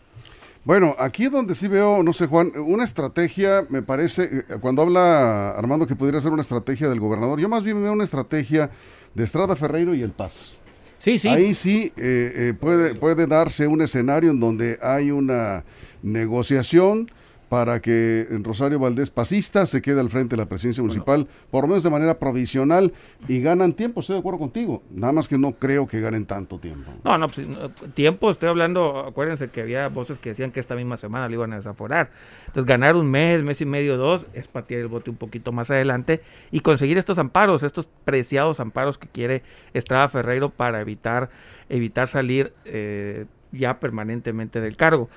Bueno, 0.63 0.95
aquí 0.99 1.27
donde 1.27 1.55
sí 1.55 1.67
veo, 1.67 2.03
no 2.03 2.13
sé 2.13 2.27
Juan, 2.27 2.51
una 2.55 2.83
estrategia, 2.83 3.65
me 3.69 3.81
parece, 3.81 4.45
eh, 4.47 4.57
cuando 4.61 4.83
habla 4.83 5.49
Armando 5.51 5.87
que 5.87 5.95
pudiera 5.95 6.21
ser 6.21 6.31
una 6.31 6.43
estrategia 6.43 6.87
del 6.87 6.99
gobernador, 6.99 7.39
yo 7.39 7.49
más 7.49 7.63
bien 7.63 7.81
veo 7.81 7.91
una 7.91 8.03
estrategia 8.03 8.69
de 9.15 9.23
Estrada 9.23 9.55
Ferreiro 9.55 9.95
y 9.95 10.03
el 10.03 10.11
Paz. 10.11 10.60
Sí, 11.03 11.17
sí. 11.17 11.27
Ahí 11.27 11.55
sí 11.55 11.91
eh, 11.97 12.33
eh, 12.35 12.53
puede, 12.59 12.95
puede 12.95 13.25
darse 13.25 13.67
un 13.67 13.81
escenario 13.81 14.29
en 14.31 14.39
donde 14.39 14.77
hay 14.81 15.11
una 15.11 15.63
negociación 16.03 17.09
para 17.51 17.81
que 17.81 18.27
Rosario 18.43 18.79
Valdés, 18.79 19.11
pasista, 19.11 19.65
se 19.65 19.81
quede 19.81 19.99
al 19.99 20.09
frente 20.09 20.37
de 20.37 20.41
la 20.41 20.47
presidencia 20.47 20.81
municipal, 20.81 21.27
por 21.49 21.65
lo 21.65 21.67
menos 21.67 21.83
de 21.83 21.89
manera 21.89 22.17
provisional, 22.17 22.93
y 23.27 23.41
ganan 23.41 23.73
tiempo, 23.73 23.99
estoy 23.99 24.13
de 24.13 24.19
acuerdo 24.21 24.39
contigo, 24.39 24.83
nada 24.89 25.11
más 25.11 25.27
que 25.27 25.37
no 25.37 25.51
creo 25.51 25.85
que 25.85 25.99
ganen 25.99 26.25
tanto 26.25 26.59
tiempo. 26.59 26.93
No, 27.03 27.17
no, 27.17 27.27
pues, 27.27 27.45
tiempo, 27.93 28.31
estoy 28.31 28.47
hablando, 28.47 28.99
acuérdense 28.99 29.49
que 29.49 29.59
había 29.59 29.89
voces 29.89 30.17
que 30.17 30.29
decían 30.29 30.53
que 30.53 30.61
esta 30.61 30.75
misma 30.75 30.95
semana 30.95 31.27
le 31.27 31.33
iban 31.33 31.51
a 31.51 31.57
desaforar, 31.57 32.11
entonces 32.47 32.65
ganar 32.65 32.95
un 32.95 33.11
mes, 33.11 33.43
mes 33.43 33.59
y 33.59 33.65
medio, 33.65 33.97
dos, 33.97 34.27
es 34.31 34.47
patear 34.47 34.79
el 34.79 34.87
bote 34.87 35.09
un 35.09 35.17
poquito 35.17 35.51
más 35.51 35.69
adelante 35.71 36.21
y 36.51 36.61
conseguir 36.61 36.97
estos 36.97 37.17
amparos, 37.17 37.63
estos 37.63 37.89
preciados 38.05 38.61
amparos 38.61 38.97
que 38.97 39.09
quiere 39.09 39.43
Estrada 39.73 40.07
Ferreiro 40.07 40.51
para 40.51 40.79
evitar, 40.79 41.29
evitar 41.67 42.07
salir 42.07 42.53
eh, 42.63 43.25
ya 43.51 43.77
permanentemente 43.81 44.61
del 44.61 44.77
cargo. 44.77 45.09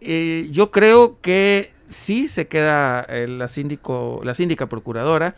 Eh, 0.00 0.48
yo 0.50 0.70
creo 0.70 1.18
que 1.20 1.72
sí 1.90 2.28
se 2.28 2.46
queda 2.46 3.02
eh, 3.08 3.26
la, 3.28 3.48
síndico, 3.48 4.20
la 4.24 4.34
síndica 4.34 4.66
procuradora. 4.66 5.34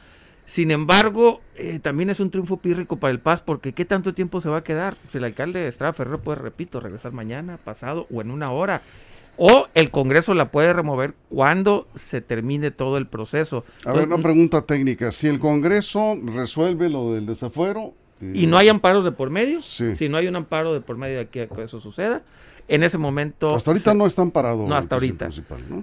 Sin 0.46 0.70
embargo, 0.70 1.40
eh, 1.56 1.78
también 1.80 2.10
es 2.10 2.20
un 2.20 2.30
triunfo 2.30 2.58
pírrico 2.58 2.96
para 2.96 3.12
el 3.12 3.20
Paz 3.20 3.42
porque 3.42 3.72
¿qué 3.72 3.84
tanto 3.84 4.12
tiempo 4.12 4.40
se 4.40 4.48
va 4.48 4.58
a 4.58 4.64
quedar? 4.64 4.96
Si 5.10 5.18
el 5.18 5.24
alcalde 5.24 5.66
Estrada 5.66 5.92
Ferrer 5.92 6.18
puede, 6.18 6.40
repito, 6.40 6.80
regresar 6.80 7.12
mañana, 7.12 7.58
pasado 7.58 8.06
o 8.12 8.20
en 8.20 8.30
una 8.30 8.50
hora. 8.50 8.82
O 9.38 9.68
el 9.74 9.90
Congreso 9.90 10.34
la 10.34 10.50
puede 10.50 10.72
remover 10.74 11.14
cuando 11.30 11.88
se 11.94 12.20
termine 12.20 12.70
todo 12.70 12.98
el 12.98 13.06
proceso. 13.06 13.64
A 13.86 13.92
ver, 13.92 14.06
una 14.06 14.18
pregunta 14.18 14.62
técnica. 14.62 15.10
Si 15.10 15.26
el 15.26 15.38
Congreso 15.38 16.18
resuelve 16.22 16.90
lo 16.90 17.14
del 17.14 17.24
desafuero... 17.24 17.94
y 18.20 18.46
no 18.46 18.58
hay 18.58 18.68
amparos 18.68 19.04
de 19.04 19.12
por 19.12 19.30
medio, 19.30 19.62
si 19.62 20.08
no 20.08 20.18
hay 20.18 20.26
un 20.26 20.36
amparo 20.36 20.74
de 20.74 20.80
por 20.82 20.98
medio 20.98 21.18
de 21.18 21.28
que 21.28 21.48
eso 21.64 21.80
suceda, 21.80 22.22
en 22.68 22.82
ese 22.82 22.98
momento... 22.98 23.54
Hasta 23.54 23.70
ahorita 23.70 23.94
no 23.94 24.06
están 24.06 24.30
parados. 24.30 24.68
No, 24.68 24.74
hasta 24.74 24.96
ahorita. 24.96 25.28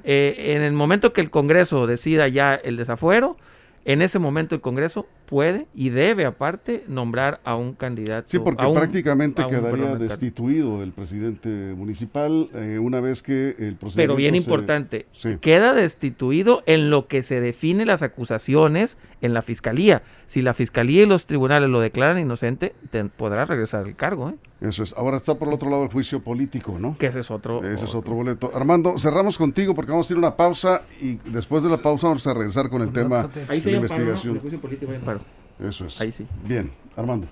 Eh, 0.04 0.54
en 0.56 0.62
el 0.62 0.74
momento 0.74 1.14
que 1.14 1.22
el 1.22 1.30
Congreso 1.30 1.88
decida 1.88 2.28
ya 2.28 2.56
el 2.56 2.78
desafuero, 2.78 3.38
en 3.86 4.02
ese 4.02 4.20
momento 4.20 4.56
el 4.56 4.62
Congreso 4.62 5.08
puede 5.30 5.68
y 5.76 5.90
debe 5.90 6.26
aparte 6.26 6.84
nombrar 6.88 7.40
a 7.44 7.56
un 7.56 7.74
candidato. 7.74 8.28
Sí, 8.30 8.40
porque 8.40 8.66
prácticamente 8.74 9.46
quedaría 9.48 9.96
destituido 9.96 10.82
el 10.82 10.92
presidente 10.92 11.50
municipal 11.50 12.50
eh, 12.56 12.80
una 12.80 13.00
vez 13.00 13.22
que 13.22 13.50
el 13.60 13.76
procedimiento 13.76 13.96
Pero 13.96 14.16
bien 14.16 14.34
importante, 14.34 15.06
queda 15.40 15.74
destituido 15.74 16.64
en 16.66 16.90
lo 16.90 17.08
que 17.08 17.22
se 17.22 17.40
define 17.40 17.86
las 17.86 18.02
acusaciones 18.02 18.98
en 19.22 19.36
la 19.36 19.44
fiscalía. 19.44 20.02
Si 20.26 20.42
la 20.42 20.56
fiscalía 20.56 21.04
y 21.04 21.06
los 21.06 21.28
tribunales 21.28 21.70
lo 21.70 21.80
declaran 21.80 22.20
inocente, 22.20 22.74
podrá 23.16 23.46
regresar 23.46 23.86
al 23.86 23.96
cargo. 23.96 24.30
¿eh? 24.30 24.36
Eso 24.62 24.84
es. 24.84 24.94
Ahora 24.98 25.18
está 25.18 25.36
por 25.36 25.48
el 25.48 25.54
otro 25.54 25.70
lado 25.70 25.84
el 25.84 25.90
juicio 25.90 26.22
político, 26.22 26.78
¿no? 26.80 26.98
Que 26.98 27.08
ese 27.08 27.20
es 27.20 27.32
otro. 27.32 27.64
Ese 27.64 27.86
es 27.86 27.96
otro 27.96 28.16
boleto. 28.16 28.52
Armando, 28.54 28.98
cerramos 29.00 29.38
contigo 29.38 29.74
porque 29.74 29.92
vamos 29.92 30.10
a 30.10 30.14
ir 30.14 30.18
a 30.18 30.20
una 30.20 30.36
pausa 30.36 30.84
y 31.00 31.16
después 31.32 31.64
de 31.64 31.70
la 31.70 31.78
pausa 31.78 32.08
vamos 32.08 32.28
a 32.28 32.34
regresar 32.34 32.70
con 32.70 32.82
el 32.82 32.92
tema 32.92 33.28
de 33.28 33.46
la 33.46 33.56
investigación. 33.56 34.36
el 34.36 34.42
juicio 34.42 34.60
político 34.60 34.92
Eso 35.60 35.86
es. 35.86 36.00
Ahí 36.02 36.12
sí. 36.12 36.26
Bien, 36.46 36.72
Armando. 36.96 37.28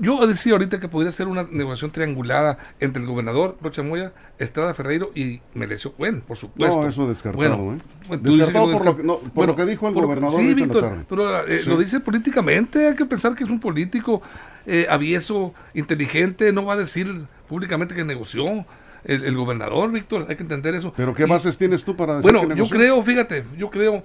Yo 0.00 0.24
decía 0.26 0.52
ahorita 0.52 0.78
que 0.78 0.88
podría 0.88 1.10
ser 1.10 1.26
una 1.26 1.42
negociación 1.50 1.90
triangulada 1.90 2.58
entre 2.78 3.02
el 3.02 3.08
gobernador 3.08 3.56
Rocha 3.60 3.82
Moya, 3.82 4.12
Estrada 4.38 4.72
Ferreiro 4.72 5.10
y 5.14 5.40
Melesio 5.54 5.92
Cuen, 5.92 6.20
por 6.20 6.36
supuesto. 6.36 6.82
No, 6.82 6.88
eso 6.88 7.08
descartado, 7.08 7.56
bueno, 7.56 7.80
¿eh? 8.10 8.18
Descartado 8.22 8.72
por, 8.72 8.84
lo 8.84 8.96
que, 8.96 9.02
no, 9.02 9.18
por 9.18 9.48
lo 9.48 9.56
que 9.56 9.66
dijo 9.66 9.88
el 9.88 9.94
gobernador. 9.94 10.40
Sí, 10.40 10.54
Víctor, 10.54 11.04
pero 11.08 11.46
eh, 11.46 11.62
lo 11.66 11.76
dice 11.76 11.98
políticamente, 11.98 12.86
hay 12.86 12.94
que 12.94 13.06
pensar 13.06 13.34
que 13.34 13.42
es 13.42 13.50
un 13.50 13.58
político 13.58 14.22
eh, 14.66 14.86
avieso, 14.88 15.52
inteligente, 15.74 16.52
no 16.52 16.64
va 16.64 16.74
a 16.74 16.76
decir 16.76 17.24
públicamente 17.48 17.94
que 17.94 18.04
negoció. 18.04 18.64
El, 19.04 19.36
gobernador, 19.36 19.90
Víctor, 19.90 20.26
hay 20.28 20.36
que 20.36 20.42
entender 20.42 20.74
eso. 20.74 20.92
¿Pero 20.94 21.14
qué 21.14 21.24
bases 21.24 21.56
tienes 21.56 21.82
tú 21.82 21.96
para 21.96 22.16
decir 22.16 22.30
Bueno, 22.30 22.54
yo 22.54 22.68
creo, 22.68 23.00
fíjate, 23.02 23.44
yo 23.56 23.70
creo, 23.70 24.02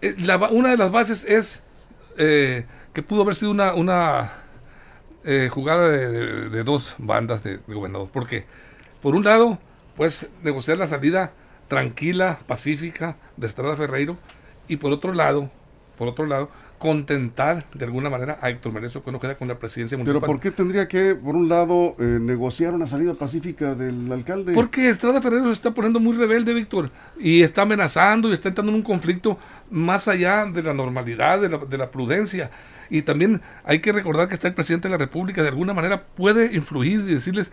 eh, 0.00 0.14
la, 0.18 0.38
una 0.48 0.70
de 0.70 0.76
las 0.78 0.90
bases 0.90 1.26
es 1.28 1.62
que 2.96 3.02
pudo 3.02 3.20
haber 3.20 3.34
sido 3.34 3.50
una, 3.50 3.74
una 3.74 4.32
eh, 5.22 5.50
jugada 5.52 5.90
de, 5.90 6.64
dos 6.64 6.94
bandas 6.96 7.44
de, 7.44 7.60
gobernador. 7.68 8.08
Porque, 8.10 8.46
por 9.02 9.14
un 9.14 9.22
lado, 9.22 9.58
pues 9.98 10.30
negociar 10.42 10.78
la 10.78 10.86
salida 10.86 11.32
tranquila, 11.68 12.38
pacífica 12.46 13.16
de 13.36 13.48
Estrada 13.48 13.76
Ferreiro, 13.76 14.16
y 14.66 14.78
por 14.78 14.92
otro 14.92 15.12
lado, 15.12 15.50
por 15.98 16.08
otro 16.08 16.24
lado, 16.24 16.48
contentar 16.78 17.66
de 17.74 17.84
alguna 17.84 18.08
manera 18.08 18.38
a 18.40 18.48
Héctor 18.48 18.72
Merezo 18.72 19.04
que 19.04 19.12
no 19.12 19.20
queda 19.20 19.34
con 19.34 19.46
la 19.46 19.58
presidencia 19.58 19.98
municipal. 19.98 20.22
Pero 20.22 20.32
¿por 20.32 20.40
qué 20.40 20.50
tendría 20.50 20.88
que, 20.88 21.14
por 21.14 21.36
un 21.36 21.50
lado, 21.50 21.96
eh, 21.98 22.18
negociar 22.18 22.72
una 22.72 22.86
salida 22.86 23.12
pacífica 23.12 23.74
del 23.74 24.10
alcalde? 24.10 24.54
Porque 24.54 24.88
Estrada 24.88 25.20
Ferreiro 25.20 25.48
se 25.48 25.52
está 25.52 25.70
poniendo 25.72 26.00
muy 26.00 26.16
rebelde, 26.16 26.54
Víctor, 26.54 26.90
y 27.20 27.42
está 27.42 27.60
amenazando 27.60 28.30
y 28.30 28.32
está 28.32 28.48
entrando 28.48 28.72
en 28.72 28.76
un 28.76 28.82
conflicto 28.82 29.36
más 29.70 30.08
allá 30.08 30.46
de 30.46 30.62
la 30.62 30.72
normalidad, 30.72 31.42
de 31.42 31.50
la, 31.50 31.58
de 31.58 31.76
la 31.76 31.90
prudencia. 31.90 32.50
Y 32.90 33.02
también 33.02 33.40
hay 33.64 33.80
que 33.80 33.92
recordar 33.92 34.28
que 34.28 34.34
está 34.34 34.48
el 34.48 34.54
presidente 34.54 34.88
de 34.88 34.92
la 34.92 34.98
República, 34.98 35.42
de 35.42 35.48
alguna 35.48 35.74
manera 35.74 36.04
puede 36.04 36.54
influir 36.54 37.00
y 37.00 37.14
decirles, 37.14 37.50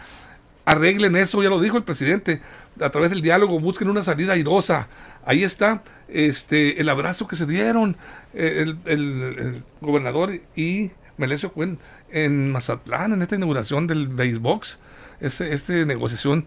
arreglen 0.66 1.16
eso, 1.16 1.44
ya 1.44 1.50
lo 1.50 1.60
dijo 1.60 1.78
el 1.78 1.84
presidente, 1.84 2.42
a 2.80 2.90
través 2.90 3.10
del 3.10 3.22
diálogo, 3.22 3.60
busquen 3.60 3.90
una 3.90 4.02
salida 4.02 4.34
airosa. 4.34 4.88
Ahí 5.26 5.44
está 5.44 5.84
este 6.08 6.80
el 6.82 6.90
abrazo 6.90 7.28
que 7.28 7.36
se 7.36 7.46
dieron 7.46 7.98
eh, 8.34 8.74
el, 8.86 9.64
gobernador 9.82 10.40
y 10.56 10.92
Melesio 11.18 11.52
Cuen 11.52 11.80
en 12.12 12.52
Mazatlán, 12.52 13.14
en 13.14 13.22
esta 13.22 13.36
inauguración 13.36 13.88
del 13.88 14.08
Basebox, 14.08 14.80
ese, 15.20 15.54
esta 15.54 15.74
negociación 15.74 16.46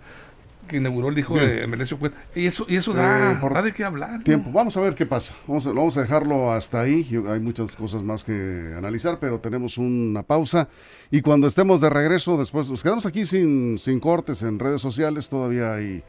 que 0.67 0.77
inauguró 0.77 1.09
el 1.09 1.19
hijo 1.19 1.37
de 1.37 1.67
Melesio 1.67 1.99
Cuen. 1.99 2.13
Y 2.35 2.47
eso, 2.47 2.67
y 2.69 2.77
eso 2.77 2.93
da, 2.93 3.33
eh, 3.33 3.63
de 3.63 3.73
qué 3.73 3.85
hablar. 3.85 4.23
Tiempo. 4.23 4.51
Vamos 4.53 4.77
a 4.77 4.81
ver 4.81 4.95
qué 4.95 5.07
pasa. 5.07 5.35
Vamos 5.47 5.67
a, 5.67 5.71
vamos 5.71 5.97
a 5.97 6.03
dejarlo 6.03 6.53
hasta 6.53 6.81
ahí. 6.81 7.09
Hay 7.29 7.41
muchas 7.41 7.77
cosas 7.77 8.03
más 8.03 8.25
que 8.25 8.75
analizar, 8.77 9.19
pero 9.21 9.39
tenemos 9.39 9.79
una 9.79 10.23
pausa. 10.23 10.69
Y 11.11 11.23
cuando 11.23 11.47
estemos 11.47 11.81
de 11.81 11.91
regreso, 11.91 12.37
después 12.37 12.69
nos 12.69 12.83
quedamos 12.83 13.07
aquí 13.07 13.25
sin, 13.25 13.79
sin 13.79 14.01
cortes 14.01 14.43
en 14.43 14.59
redes 14.59 14.81
sociales. 14.81 15.29
Todavía 15.29 15.75
hay 15.75 16.03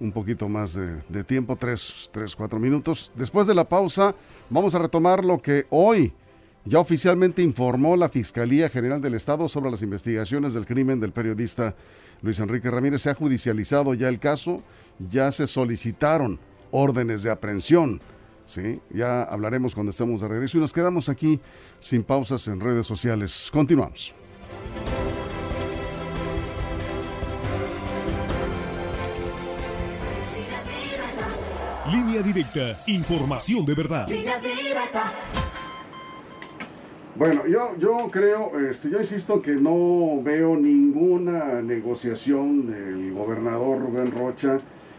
un 0.00 0.12
poquito 0.12 0.48
más 0.48 0.74
de, 0.74 1.24
tiempo, 1.24 1.56
tres, 1.56 2.10
tres, 2.12 2.34
cuatro 2.36 2.58
minutos. 2.58 3.12
Después 3.14 3.46
de 3.46 3.54
la 3.54 3.68
pausa, 3.68 4.14
vamos 4.50 4.74
a 4.74 4.78
retomar 4.78 5.24
lo 5.24 5.40
que 5.40 5.66
hoy 5.70 6.12
ya 6.64 6.78
oficialmente 6.78 7.42
informó 7.42 7.96
la 7.96 8.08
Fiscalía 8.08 8.68
General 8.68 9.00
del 9.00 9.14
Estado 9.14 9.48
sobre 9.48 9.70
las 9.70 9.82
investigaciones 9.82 10.54
del 10.54 10.66
crimen 10.66 11.00
del 11.00 11.12
periodista 11.12 11.74
Luis 12.24 12.40
Enrique 12.40 12.70
Ramírez. 12.70 13.02
Se 13.02 13.10
ha 13.10 13.14
judicializado 13.14 13.92
ya 13.92 14.08
el 14.08 14.18
caso, 14.18 14.62
ya 14.98 15.30
se 15.30 15.46
solicitaron 15.46 16.40
órdenes 16.70 17.22
de 17.22 17.30
aprehensión. 17.30 18.00
¿sí? 18.46 18.80
Ya 18.90 19.22
hablaremos 19.22 19.74
cuando 19.74 19.90
estemos 19.90 20.22
de 20.22 20.28
regreso 20.28 20.56
y 20.56 20.60
nos 20.60 20.72
quedamos 20.72 21.08
aquí 21.10 21.38
sin 21.78 22.02
pausas 22.02 22.48
en 22.48 22.60
redes 22.60 22.86
sociales. 22.86 23.50
Continuamos. 23.52 24.14
Línea 31.92 32.22
directa, 32.22 32.78
información 32.86 33.66
de 33.66 33.74
verdad. 33.74 34.08
Bueno, 37.16 37.46
yo, 37.46 37.76
yo 37.78 38.08
creo, 38.10 38.58
este, 38.68 38.90
yo 38.90 38.98
insisto 38.98 39.40
que 39.40 39.52
no 39.52 40.20
veo 40.22 40.56
ninguna 40.56 41.62
negociación 41.62 42.66
del 42.66 43.12
gobernador 43.12 43.80
Rubén 43.80 44.10
Rocha 44.10 44.58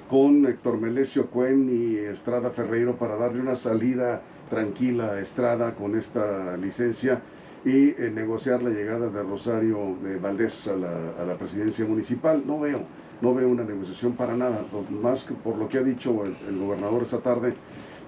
con 0.10 0.46
Héctor 0.46 0.80
Melesio 0.80 1.28
Cuen 1.30 1.70
y 1.70 1.98
Estrada 1.98 2.52
Ferreiro 2.52 2.96
para 2.96 3.18
darle 3.18 3.42
una 3.42 3.56
salida 3.56 4.22
tranquila 4.50 5.12
a 5.12 5.20
Estrada 5.20 5.76
con 5.76 5.98
esta 5.98 6.56
licencia 6.56 7.22
y 7.66 7.90
eh, 7.90 8.12
negociar 8.14 8.64
la 8.64 8.70
llegada 8.70 9.10
de 9.10 9.24
Rosario 9.24 9.98
de 10.02 10.18
Valdés 10.18 10.68
a 10.70 10.76
la, 10.78 10.92
a 11.20 11.26
la 11.26 11.36
presidencia 11.38 11.84
municipal. 11.84 12.44
No 12.46 12.62
veo 12.62 12.82
no 13.22 13.34
veo 13.34 13.50
una 13.50 13.64
negociación 13.64 14.14
para 14.14 14.36
nada, 14.36 14.66
más 15.02 15.26
que 15.26 15.34
por 15.34 15.58
lo 15.58 15.70
que 15.70 15.78
ha 15.78 15.84
dicho 15.84 16.26
el, 16.26 16.60
gobernador 16.60 17.04
esta 17.04 17.20
tarde. 17.20 17.54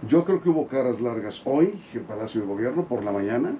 Yo 0.07 0.25
creo 0.25 0.41
que 0.41 0.49
hubo 0.49 0.67
caras 0.67 1.01
largas 1.01 1.41
hoy 1.45 1.81
en 1.93 2.03
Palacio 2.03 2.41
de 2.41 2.47
Gobierno 2.47 2.85
por 2.85 3.03
la 3.03 3.11
mañana. 3.11 3.55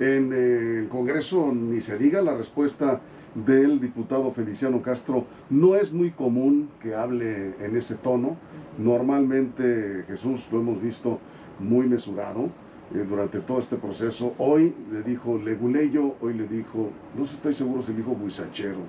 En 0.00 0.32
el 0.32 0.88
Congreso 0.88 1.52
ni 1.52 1.82
se 1.82 1.98
diga 1.98 2.22
la 2.22 2.34
respuesta 2.34 3.02
del 3.34 3.80
diputado 3.80 4.32
Feliciano 4.32 4.80
Castro. 4.80 5.26
No 5.50 5.76
es 5.76 5.92
muy 5.92 6.10
común 6.10 6.70
que 6.82 6.94
hable 6.94 7.54
en 7.62 7.76
ese 7.76 7.96
tono. 7.96 8.38
Normalmente 8.78 10.04
Jesús 10.06 10.48
lo 10.50 10.60
hemos 10.60 10.80
visto 10.80 11.18
muy 11.58 11.86
mesurado 11.86 12.48
eh, 12.94 13.04
durante 13.06 13.40
todo 13.40 13.58
este 13.58 13.76
proceso. 13.76 14.32
Hoy 14.38 14.74
le 14.90 15.02
dijo 15.02 15.36
Leguleyo, 15.36 16.14
hoy 16.22 16.32
le 16.32 16.48
dijo, 16.48 16.88
no 17.14 17.24
estoy 17.24 17.52
seguro 17.52 17.82
si 17.82 17.92
le 17.92 17.98
dijo 17.98 18.12
Buizachero 18.12 18.80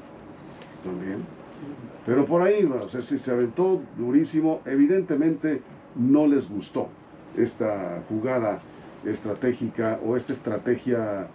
también. 0.82 1.26
Pero 2.06 2.26
por 2.26 2.42
ahí, 2.42 2.64
o 2.64 2.90
sea, 2.90 3.02
si 3.02 3.20
se 3.20 3.32
aventó 3.32 3.82
durísimo, 3.98 4.62
evidentemente 4.66 5.62
no 5.96 6.26
les 6.26 6.50
gustó 6.50 6.88
esta 7.36 8.02
jugada 8.08 8.60
estratégica 9.06 10.00
o 10.06 10.16
esta 10.18 10.34
estrategia, 10.34 11.28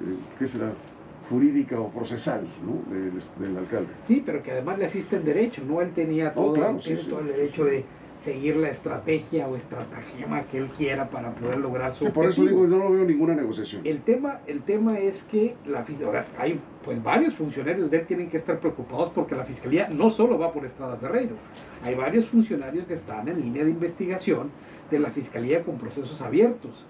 eh, 0.00 0.16
¿qué 0.38 0.46
será? 0.46 0.72
jurídica 1.28 1.78
o 1.78 1.90
procesal 1.90 2.44
¿no? 2.66 2.82
del, 2.92 3.56
alcalde. 3.56 3.92
Sí, 4.08 4.20
pero 4.26 4.42
que 4.42 4.50
además 4.50 4.80
le 4.80 4.86
asisten 4.86 5.24
derecho, 5.24 5.62
¿no? 5.64 5.80
Él 5.80 5.92
tenía 5.92 6.32
oh, 6.34 6.54
todo, 6.54 6.76
todo 7.08 7.20
el 7.20 7.28
derecho 7.28 7.66
de, 7.66 7.84
seguir 8.20 8.56
la 8.56 8.68
estrategia 8.68 9.48
o 9.48 9.56
estratagema 9.56 10.42
que 10.42 10.58
él 10.58 10.68
quiera 10.76 11.08
para 11.08 11.34
poder 11.34 11.58
lograr 11.58 11.94
su 11.94 12.04
sí, 12.04 12.10
por 12.10 12.26
eso 12.26 12.42
digo, 12.42 12.66
no 12.66 12.78
lo 12.78 12.90
veo 12.90 13.04
ninguna 13.04 13.34
negociación. 13.34 13.82
El 13.84 14.02
tema, 14.02 14.40
el 14.46 14.62
tema 14.62 14.98
es 14.98 15.22
que 15.24 15.56
la 15.66 15.84
ahora, 16.04 16.26
hay 16.38 16.60
pues 16.84 17.02
varios 17.02 17.34
funcionarios 17.34 17.90
de 17.90 17.98
él 17.98 18.06
tienen 18.06 18.28
que 18.28 18.36
estar 18.36 18.60
preocupados 18.60 19.10
porque 19.14 19.34
la 19.34 19.44
fiscalía 19.44 19.88
no 19.88 20.10
solo 20.10 20.38
va 20.38 20.52
por 20.52 20.66
Estrada 20.66 20.96
Ferreiro, 20.96 21.36
hay 21.82 21.94
varios 21.94 22.26
funcionarios 22.26 22.86
que 22.86 22.94
están 22.94 23.28
en 23.28 23.40
línea 23.40 23.64
de 23.64 23.70
investigación 23.70 24.50
de 24.90 24.98
la 24.98 25.10
fiscalía 25.10 25.62
con 25.62 25.78
procesos 25.78 26.20
abiertos, 26.20 26.84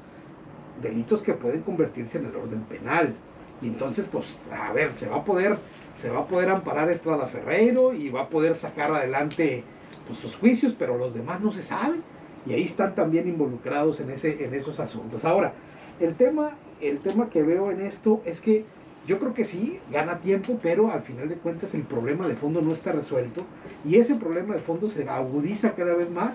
delitos 0.83 1.23
que 1.23 1.35
pueden 1.35 1.63
convertirse 1.63 2.19
en 2.19 2.27
el 2.27 2.37
orden 2.37 2.63
penal. 2.63 3.15
Y 3.63 3.67
entonces, 3.67 4.07
pues, 4.11 4.39
a 4.53 4.73
ver, 4.73 4.95
se 4.95 5.09
va 5.09 5.19
a 5.19 5.25
poder, 5.25 5.59
se 5.97 6.11
va 6.11 6.21
a 6.21 6.27
poder 6.27 6.49
amparar 6.49 6.91
Estrada 6.91 7.27
Ferreiro 7.27 7.93
y 7.93 8.09
va 8.09 8.23
a 8.23 8.29
poder 8.29 8.57
sacar 8.57 8.93
adelante 8.93 9.65
pues, 10.07 10.19
sus 10.19 10.37
juicios, 10.37 10.75
pero 10.79 10.97
los 10.97 11.15
demás 11.15 11.41
no 11.41 11.53
se 11.53 11.63
saben. 11.63 12.03
Y 12.47 12.55
ahí 12.55 12.65
están 12.65 12.95
también 12.95 13.29
involucrados 13.29 14.01
en, 14.01 14.11
ese, 14.11 14.45
en 14.45 14.55
esos 14.55 14.81
asuntos. 14.81 15.25
Ahora, 15.27 15.53
el 16.01 16.15
tema, 16.15 16.53
el 16.81 17.01
tema 17.01 17.29
que 17.29 17.43
veo 17.43 17.71
en 17.71 17.83
esto 17.83 18.23
es 18.25 18.41
que 18.41 18.65
yo 19.07 19.19
creo 19.19 19.35
que 19.35 19.45
sí, 19.45 19.79
gana 19.91 20.19
tiempo, 20.21 20.59
pero 20.63 20.91
al 20.91 21.03
final 21.03 21.29
de 21.29 21.37
cuentas 21.37 21.75
el 21.75 21.83
problema 21.83 22.29
de 22.29 22.37
fondo 22.37 22.61
no 22.61 22.73
está 22.73 22.93
resuelto 22.93 23.45
y 23.85 23.97
ese 23.97 24.15
problema 24.15 24.55
de 24.55 24.61
fondo 24.61 24.91
se 24.91 25.09
agudiza 25.09 25.73
cada 25.73 25.95
vez 25.95 26.11
más 26.11 26.35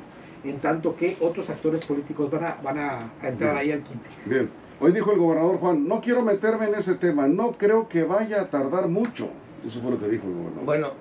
en 0.49 0.59
tanto 0.59 0.95
que 0.95 1.17
otros 1.19 1.49
actores 1.49 1.85
políticos 1.85 2.29
van 2.31 2.43
a, 2.45 2.57
van 2.63 2.77
a, 2.77 3.11
entrar 3.23 3.55
ahí 3.55 3.71
al 3.71 3.83
quinte. 3.83 4.09
Bien, 4.25 4.49
hoy 4.79 4.91
dijo 4.91 5.11
el 5.11 5.19
gobernador 5.19 5.57
Juan, 5.57 5.87
no 5.87 6.01
quiero 6.01 6.21
meterme 6.21 6.65
en 6.67 6.75
ese 6.75 6.95
tema, 6.95 7.27
no 7.27 7.53
creo 7.53 7.87
que 7.89 8.03
vaya 8.03 8.41
a 8.41 8.49
tardar 8.49 8.87
mucho. 8.87 9.29
Eso 9.65 9.81
fue 9.81 9.91
lo 9.91 9.99
que 9.99 10.07
dijo 10.07 10.27
el 10.27 10.33
gobernador. 10.33 10.65
Bueno, 10.65 10.91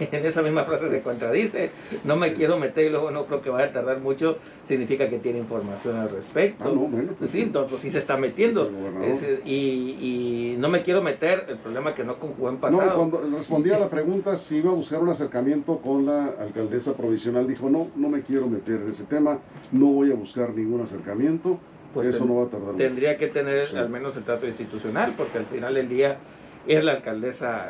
en 0.00 0.26
esa 0.26 0.42
misma 0.42 0.64
frase 0.64 0.90
se 0.90 1.00
contradice. 1.00 1.70
No 2.04 2.16
me 2.16 2.32
quiero 2.32 2.58
meter 2.58 2.86
y 2.86 2.90
luego 2.90 3.10
no 3.10 3.26
creo 3.26 3.42
que 3.42 3.50
vaya 3.50 3.66
a 3.66 3.72
tardar 3.72 4.00
mucho. 4.00 4.38
Significa 4.66 5.08
que 5.08 5.18
tiene 5.18 5.38
información 5.38 5.96
al 5.96 6.10
respecto. 6.10 6.64
Ah, 6.64 6.72
no, 6.72 6.80
bueno, 6.86 7.12
pues 7.18 7.30
sí, 7.30 7.42
entonces 7.42 7.80
sí 7.80 7.90
se 7.90 7.98
está 7.98 8.16
metiendo. 8.16 8.70
y, 9.44 10.56
no 10.58 10.68
me 10.68 10.82
quiero 10.82 11.02
meter, 11.02 11.46
el 11.48 11.58
problema 11.58 11.94
que 11.94 12.04
no 12.04 12.18
conjugó 12.18 12.48
en 12.48 12.56
pasado. 12.56 12.84
No, 12.86 12.96
cuando 12.96 13.36
respondía 13.36 13.76
a 13.76 13.80
la 13.80 13.90
pregunta 13.90 14.36
si 14.36 14.56
iba 14.56 14.70
a 14.70 14.74
buscar 14.74 15.02
un 15.02 15.10
acercamiento 15.10 15.78
con 15.78 16.06
la 16.06 16.26
alcaldesa 16.40 16.94
provisional, 16.94 17.46
dijo, 17.46 17.68
no, 17.68 17.88
no 17.96 18.08
me 18.08 18.22
quiero 18.22 18.46
meter 18.46 18.80
en 18.82 18.90
ese 18.90 19.04
tema, 19.04 19.38
no 19.72 19.86
voy 19.86 20.12
a 20.12 20.14
buscar 20.14 20.54
ningún 20.54 20.80
acercamiento. 20.80 21.58
Pues 21.92 22.12
eso 22.12 22.24
no 22.24 22.36
va 22.36 22.46
a 22.46 22.48
tardar. 22.48 22.74
Tendría 22.74 23.16
que 23.16 23.28
tener 23.28 23.76
al 23.76 23.88
menos 23.88 24.16
el 24.16 24.24
trato 24.24 24.48
institucional, 24.48 25.14
porque 25.16 25.38
al 25.38 25.46
final 25.46 25.74
del 25.74 25.88
día 25.88 26.18
es 26.66 26.82
la 26.84 26.92
alcaldesa 26.92 27.68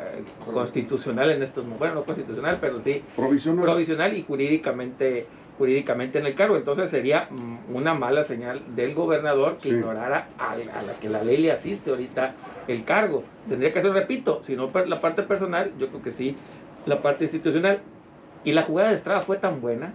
constitucional 0.53 1.31
en 1.31 1.43
estos 1.43 1.63
momentos, 1.63 1.79
bueno, 1.79 1.95
no 1.95 2.03
constitucional, 2.03 2.57
pero 2.61 2.81
sí 2.81 3.03
provisional, 3.15 3.65
provisional 3.65 4.17
y 4.17 4.23
jurídicamente 4.23 5.27
jurídicamente 5.57 6.19
en 6.19 6.25
el 6.25 6.35
cargo. 6.35 6.57
Entonces 6.57 6.91
sería 6.91 7.27
mm, 7.29 7.75
una 7.75 7.93
mala 7.93 8.23
señal 8.23 8.61
del 8.75 8.93
gobernador 8.93 9.57
que 9.57 9.69
ignorara 9.69 10.27
a, 10.37 10.55
la 10.55 10.93
que 10.99 11.09
la 11.09 11.23
ley 11.23 11.37
le 11.37 11.51
asiste 11.51 11.89
ahorita 11.89 12.33
el 12.67 12.83
cargo. 12.83 13.23
Tendría 13.47 13.71
que 13.73 13.79
hacer, 13.79 13.91
repito, 13.91 14.41
si 14.43 14.55
no 14.55 14.71
la 14.85 14.99
parte 14.99 15.23
personal, 15.23 15.71
yo 15.77 15.87
creo 15.87 16.01
que 16.01 16.11
sí, 16.11 16.35
la 16.85 17.01
parte 17.01 17.25
institucional. 17.25 17.79
Y 18.43 18.51
la 18.51 18.63
jugada 18.63 18.89
de 18.89 18.95
Estrada 18.95 19.21
fue 19.21 19.37
tan 19.37 19.59
buena 19.59 19.93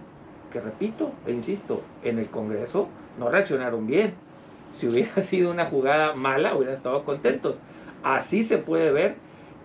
que, 0.51 0.59
repito 0.59 1.11
e 1.25 1.31
insisto, 1.31 1.81
en 2.03 2.19
el 2.19 2.27
Congreso 2.27 2.89
no 3.17 3.29
reaccionaron 3.29 3.87
bien. 3.87 4.13
Si 4.73 4.87
hubiera 4.87 5.21
sido 5.21 5.51
una 5.51 5.65
jugada 5.65 6.13
mala, 6.13 6.55
hubieran 6.55 6.75
estado 6.75 7.03
contentos. 7.03 7.55
Así 8.03 8.43
se 8.43 8.57
puede 8.57 8.91
ver 8.91 9.15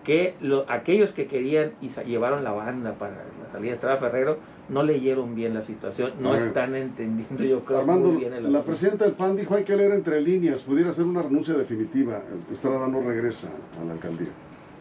que 0.03 0.35
aquellos 0.69 1.11
que 1.11 1.27
querían 1.27 1.73
y 1.81 1.89
llevaron 2.05 2.43
la 2.43 2.51
banda 2.51 2.93
para 2.93 3.11
la 3.11 3.51
salida 3.51 3.71
de 3.71 3.75
Estrada 3.75 3.97
Ferrero 3.97 4.37
no 4.69 4.83
leyeron 4.83 5.35
bien 5.35 5.53
la 5.53 5.63
situación, 5.63 6.13
no 6.19 6.35
están 6.35 6.75
entendiendo 6.75 7.43
yo 7.43 7.63
creo 7.65 7.79
Armando, 7.79 8.09
muy 8.09 8.21
bien 8.21 8.33
el 8.33 8.51
la 8.51 8.63
presidenta 8.63 9.05
del 9.05 9.13
PAN 9.13 9.35
dijo 9.35 9.55
hay 9.55 9.63
que 9.63 9.75
leer 9.75 9.91
entre 9.91 10.21
líneas, 10.21 10.61
pudiera 10.61 10.91
ser 10.93 11.05
una 11.05 11.21
renuncia 11.21 11.53
definitiva, 11.55 12.21
Estrada 12.51 12.87
no 12.87 13.01
regresa 13.01 13.49
a 13.81 13.85
la 13.85 13.93
alcaldía. 13.93 14.29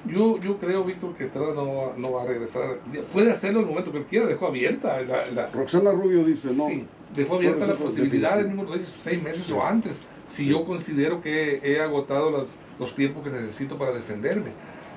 Yo, 0.04 0.38
yo 0.38 0.58
creo, 0.58 0.84
Víctor, 0.84 1.14
que 1.14 1.24
Estrada 1.24 1.52
no, 1.54 1.92
no 1.96 2.12
va 2.12 2.22
a 2.22 2.26
regresar. 2.26 2.78
Puede 3.12 3.32
hacerlo 3.32 3.58
en 3.60 3.64
el 3.64 3.70
momento 3.70 3.90
que 3.90 4.04
quiera, 4.04 4.26
dejó 4.26 4.46
abierta. 4.46 4.98
La, 5.34 5.48
Roxana 5.48 5.90
Rubio 5.90 6.22
dice, 6.24 6.54
no. 6.54 6.68
Sí, 6.68 6.86
dejó 7.16 7.36
abierta 7.36 7.66
la 7.66 7.74
posibilidad, 7.74 8.38
en 8.40 8.56
mismo 8.56 8.72
seis 8.98 9.20
meses 9.20 9.50
o 9.50 9.64
antes, 9.64 10.00
si 10.26 10.46
yo 10.46 10.64
considero 10.64 11.20
que 11.20 11.60
he 11.62 11.80
agotado 11.80 12.30
los, 12.30 12.56
los 12.78 12.94
tiempos 12.94 13.24
que 13.24 13.30
necesito 13.30 13.78
para 13.78 13.92
defenderme. 13.92 14.50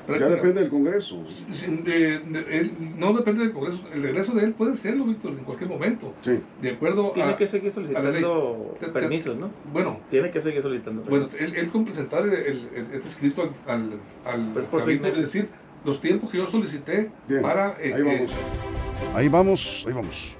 Ya 0.07 0.27
depende 0.27 0.61
del 0.61 0.69
Congreso. 0.69 1.23
no 2.97 3.13
depende 3.13 3.43
del 3.43 3.53
Congreso. 3.53 3.79
El 3.93 4.01
regreso 4.01 4.33
de 4.33 4.45
él 4.45 4.53
puede 4.53 4.75
serlo, 4.77 5.05
Víctor, 5.05 5.33
en 5.33 5.43
cualquier 5.43 5.69
momento. 5.69 6.13
Sí. 6.21 6.39
De 6.61 6.71
acuerdo 6.71 7.11
Tiene 7.11 7.35
que 7.35 7.47
seguir 7.47 7.71
solicitando 7.71 8.75
permisos, 8.91 9.37
¿no? 9.37 9.51
Bueno. 9.71 9.99
Tiene 10.09 10.31
que 10.31 10.41
seguir 10.41 10.61
solicitando 10.61 11.03
permisos. 11.03 11.31
Bueno, 11.31 11.53
él, 11.53 11.59
él 11.63 11.71
con 11.71 11.85
presentar 11.85 12.23
el, 12.23 12.33
el, 12.33 12.87
este 12.93 13.07
escrito 13.07 13.43
al, 13.43 13.49
al, 13.67 14.01
al 14.25 15.05
es 15.05 15.17
decir, 15.17 15.49
los 15.85 16.01
tiempos 16.01 16.31
que 16.31 16.37
yo 16.37 16.47
solicité 16.47 17.11
para... 17.41 17.77
Eh, 17.79 17.93
ahí 17.93 18.01
vamos. 18.01 18.31
Eh, 18.31 18.35
ahí 19.13 19.27
vamos, 19.27 19.83
ahí 19.87 19.93
vamos. 19.93 20.35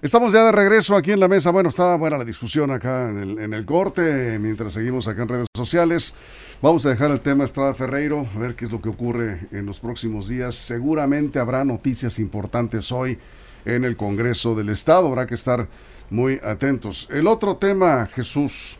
Estamos 0.00 0.32
ya 0.32 0.44
de 0.44 0.52
regreso 0.52 0.94
aquí 0.94 1.10
en 1.10 1.18
la 1.18 1.26
mesa. 1.26 1.50
Bueno, 1.50 1.70
estaba 1.70 1.96
buena 1.96 2.18
la 2.18 2.24
discusión 2.24 2.70
acá 2.70 3.10
en 3.10 3.18
el, 3.18 3.38
en 3.40 3.52
el 3.52 3.66
corte, 3.66 4.38
mientras 4.38 4.74
seguimos 4.74 5.08
acá 5.08 5.22
en 5.22 5.28
redes 5.28 5.46
sociales. 5.56 6.14
Vamos 6.62 6.86
a 6.86 6.90
dejar 6.90 7.10
el 7.10 7.20
tema 7.20 7.44
Estrada 7.44 7.74
Ferreiro, 7.74 8.24
a 8.32 8.38
ver 8.38 8.54
qué 8.54 8.66
es 8.66 8.70
lo 8.70 8.80
que 8.80 8.90
ocurre 8.90 9.48
en 9.50 9.66
los 9.66 9.80
próximos 9.80 10.28
días. 10.28 10.54
Seguramente 10.54 11.40
habrá 11.40 11.64
noticias 11.64 12.20
importantes 12.20 12.92
hoy 12.92 13.18
en 13.64 13.84
el 13.84 13.96
Congreso 13.96 14.54
del 14.54 14.68
Estado, 14.68 15.08
habrá 15.08 15.26
que 15.26 15.34
estar 15.34 15.66
muy 16.10 16.38
atentos. 16.44 17.08
El 17.10 17.26
otro 17.26 17.56
tema, 17.56 18.06
Jesús, 18.06 18.76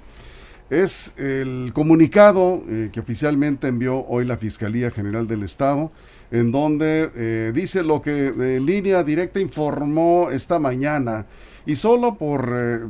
es 0.70 1.14
el 1.16 1.72
comunicado 1.74 2.62
eh, 2.68 2.90
que 2.92 3.00
oficialmente 3.00 3.66
envió 3.66 4.06
hoy 4.06 4.24
la 4.24 4.36
Fiscalía 4.36 4.92
General 4.92 5.26
del 5.26 5.42
Estado 5.42 5.90
en 6.30 6.52
donde 6.52 7.10
eh, 7.14 7.52
dice 7.54 7.82
lo 7.82 8.02
que 8.02 8.28
eh, 8.28 8.60
Línea 8.60 9.02
Directa 9.02 9.40
informó 9.40 10.30
esta 10.30 10.58
mañana. 10.58 11.26
Y 11.64 11.76
solo 11.76 12.14
por 12.14 12.50
eh, 12.54 12.80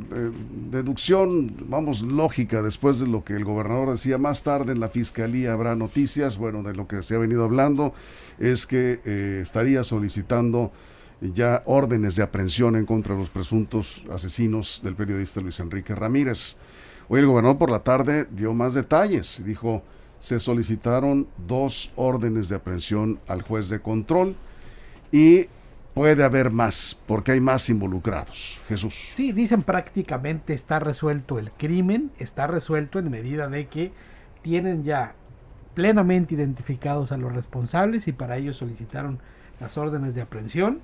deducción, 0.71 1.53
vamos, 1.67 2.01
lógica, 2.01 2.61
después 2.61 2.99
de 2.99 3.07
lo 3.07 3.25
que 3.25 3.33
el 3.33 3.43
gobernador 3.43 3.91
decía 3.91 4.17
más 4.17 4.43
tarde 4.43 4.71
en 4.71 4.79
la 4.79 4.87
fiscalía 4.87 5.51
habrá 5.51 5.75
noticias, 5.75 6.37
bueno, 6.37 6.63
de 6.63 6.73
lo 6.73 6.87
que 6.87 7.03
se 7.03 7.15
ha 7.15 7.17
venido 7.17 7.43
hablando, 7.43 7.93
es 8.37 8.65
que 8.65 9.41
estaría 9.41 9.83
solicitando 9.83 10.71
ya 11.19 11.61
órdenes 11.65 12.15
de 12.15 12.23
aprehensión 12.23 12.77
en 12.77 12.85
contra 12.85 13.15
de 13.15 13.19
los 13.19 13.29
presuntos 13.29 14.01
asesinos 14.09 14.79
del 14.81 14.95
periodista 14.95 15.41
Luis 15.41 15.59
Enrique 15.59 15.93
Ramírez. 15.93 16.55
Hoy 17.09 17.19
el 17.19 17.25
gobernador 17.25 17.57
por 17.57 17.71
la 17.71 17.79
tarde 17.79 18.27
dio 18.31 18.53
más 18.53 18.75
detalles, 18.75 19.43
dijo, 19.43 19.83
se 20.19 20.39
solicitaron 20.39 21.27
dos 21.47 21.91
órdenes 21.95 22.49
de 22.49 22.57
aprehensión 22.57 23.19
al 23.27 23.41
juez 23.41 23.69
de 23.69 23.81
control 23.81 24.35
y 25.11 25.47
puede 25.93 26.23
haber 26.23 26.51
más, 26.51 26.99
porque 27.07 27.33
hay 27.33 27.41
más 27.41 27.69
involucrados. 27.69 28.59
Jesús. 28.67 28.95
Sí, 29.13 29.31
dicen 29.31 29.63
prácticamente 29.63 30.53
está 30.53 30.79
resuelto 30.79 31.39
el 31.39 31.51
crimen, 31.51 32.11
está 32.19 32.47
resuelto 32.47 32.99
en 32.99 33.09
medida 33.09 33.47
de 33.47 33.67
que 33.67 33.91
tienen 34.41 34.83
ya 34.83 35.15
plenamente 35.73 36.35
identificados 36.35 37.11
a 37.11 37.17
los 37.17 37.33
responsables 37.33 38.07
y 38.07 38.11
para 38.11 38.37
ello 38.37 38.53
solicitaron 38.53 39.19
las 39.59 39.77
órdenes 39.77 40.15
de 40.15 40.21
aprehensión. 40.21 40.81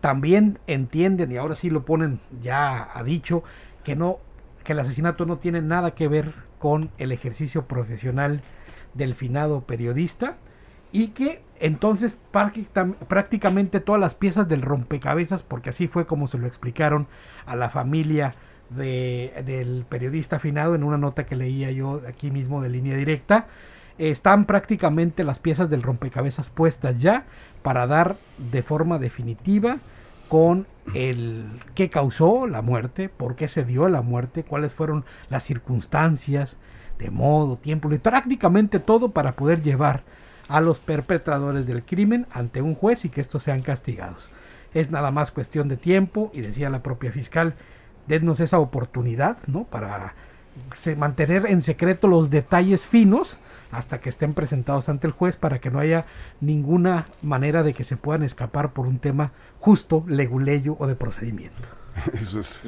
También 0.00 0.58
entienden, 0.66 1.32
y 1.32 1.36
ahora 1.36 1.54
sí 1.54 1.70
lo 1.70 1.84
ponen 1.84 2.20
ya 2.42 2.88
a 2.96 3.02
dicho, 3.02 3.42
que 3.82 3.96
no 3.96 4.18
que 4.62 4.72
el 4.72 4.80
asesinato 4.80 5.26
no 5.26 5.36
tiene 5.36 5.62
nada 5.62 5.92
que 5.92 6.08
ver 6.08 6.34
con 6.58 6.90
el 6.98 7.12
ejercicio 7.12 7.66
profesional 7.66 8.42
del 8.96 9.14
finado 9.14 9.62
periodista 9.62 10.36
y 10.92 11.08
que 11.08 11.42
entonces 11.58 12.18
prácticamente 13.08 13.80
todas 13.80 14.00
las 14.00 14.14
piezas 14.14 14.48
del 14.48 14.62
rompecabezas, 14.62 15.42
porque 15.42 15.70
así 15.70 15.88
fue 15.88 16.06
como 16.06 16.26
se 16.26 16.38
lo 16.38 16.46
explicaron 16.46 17.06
a 17.44 17.56
la 17.56 17.70
familia 17.70 18.34
de, 18.70 19.42
del 19.44 19.84
periodista 19.88 20.38
finado 20.38 20.74
en 20.74 20.82
una 20.82 20.98
nota 20.98 21.26
que 21.26 21.36
leía 21.36 21.70
yo 21.70 22.02
aquí 22.08 22.30
mismo 22.30 22.62
de 22.62 22.68
línea 22.68 22.96
directa, 22.96 23.46
están 23.98 24.44
prácticamente 24.44 25.24
las 25.24 25.38
piezas 25.38 25.70
del 25.70 25.82
rompecabezas 25.82 26.50
puestas 26.50 27.00
ya 27.00 27.24
para 27.62 27.86
dar 27.86 28.16
de 28.38 28.62
forma 28.62 28.98
definitiva 28.98 29.78
con 30.28 30.66
el 30.94 31.46
qué 31.74 31.88
causó 31.88 32.46
la 32.46 32.62
muerte, 32.62 33.08
por 33.08 33.36
qué 33.36 33.48
se 33.48 33.64
dio 33.64 33.88
la 33.88 34.02
muerte, 34.02 34.44
cuáles 34.44 34.74
fueron 34.74 35.04
las 35.30 35.44
circunstancias, 35.44 36.56
de 36.98 37.10
modo, 37.10 37.56
tiempo, 37.56 37.88
prácticamente 38.02 38.78
todo 38.78 39.10
para 39.10 39.32
poder 39.32 39.62
llevar 39.62 40.02
a 40.48 40.60
los 40.60 40.80
perpetradores 40.80 41.66
del 41.66 41.84
crimen 41.84 42.26
ante 42.30 42.62
un 42.62 42.74
juez 42.74 43.04
y 43.04 43.08
que 43.08 43.20
estos 43.20 43.42
sean 43.42 43.62
castigados. 43.62 44.28
Es 44.74 44.90
nada 44.90 45.10
más 45.10 45.30
cuestión 45.30 45.68
de 45.68 45.76
tiempo 45.76 46.30
y 46.34 46.40
decía 46.40 46.70
la 46.70 46.82
propia 46.82 47.12
fiscal, 47.12 47.54
dennos 48.06 48.40
esa 48.40 48.58
oportunidad, 48.58 49.38
¿no? 49.46 49.64
Para 49.64 50.14
mantener 50.96 51.46
en 51.46 51.62
secreto 51.62 52.08
los 52.08 52.30
detalles 52.30 52.86
finos 52.86 53.36
hasta 53.70 54.00
que 54.00 54.08
estén 54.08 54.32
presentados 54.32 54.88
ante 54.88 55.06
el 55.06 55.12
juez 55.12 55.36
para 55.36 55.58
que 55.58 55.70
no 55.70 55.80
haya 55.80 56.06
ninguna 56.40 57.08
manera 57.22 57.62
de 57.62 57.74
que 57.74 57.84
se 57.84 57.96
puedan 57.96 58.22
escapar 58.22 58.72
por 58.72 58.86
un 58.86 58.98
tema 58.98 59.32
justo, 59.58 60.04
leguleyo 60.06 60.76
o 60.78 60.86
de 60.86 60.96
procedimiento. 60.96 61.68
Eso 62.12 62.40
es 62.40 62.62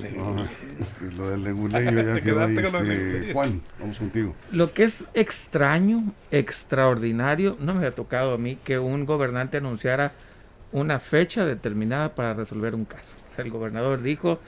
este, 0.80 1.12
lo 1.12 1.30
del 1.30 1.44
leguleyo 1.44 1.90
ya 1.90 2.20
quedó 2.22 2.44
ahí, 2.44 2.56
este, 2.56 3.32
Juan, 3.32 3.60
vamos 3.78 3.98
contigo. 3.98 4.34
Lo 4.52 4.72
que 4.72 4.84
es 4.84 5.04
extraño, 5.14 6.12
extraordinario, 6.30 7.56
no 7.60 7.74
me 7.74 7.86
ha 7.86 7.94
tocado 7.94 8.34
a 8.34 8.38
mí 8.38 8.58
que 8.64 8.78
un 8.78 9.06
gobernante 9.06 9.58
anunciara 9.58 10.12
una 10.72 10.98
fecha 10.98 11.44
determinada 11.44 12.14
para 12.14 12.34
resolver 12.34 12.74
un 12.74 12.84
caso. 12.84 13.14
O 13.30 13.34
sea, 13.34 13.44
el 13.44 13.50
gobernador 13.50 14.02
dijo, 14.02 14.40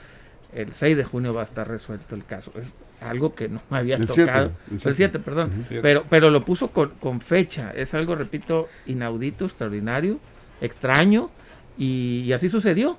el 0.53 0.73
6 0.73 0.97
de 0.97 1.03
junio 1.03 1.33
va 1.33 1.41
a 1.41 1.45
estar 1.45 1.67
resuelto 1.67 2.15
el 2.15 2.25
caso. 2.25 2.51
Es 2.55 2.73
algo 3.01 3.33
que 3.33 3.49
no 3.49 3.61
me 3.69 3.77
había 3.77 3.97
tocado. 3.97 4.51
el 4.69 4.95
7, 4.95 5.19
perdón. 5.19 5.65
pero, 5.81 6.05
pero 6.09 6.29
lo 6.29 6.43
puso 6.45 6.69
con, 6.69 6.89
con, 6.99 7.21
fecha. 7.21 7.71
Es 7.75 7.93
algo, 7.93 8.15
repito, 8.15 8.67
inaudito, 8.85 9.45
extraordinario, 9.45 10.19
extraño, 10.59 11.29
y, 11.77 12.31
así 12.33 12.49
sucedió. 12.49 12.97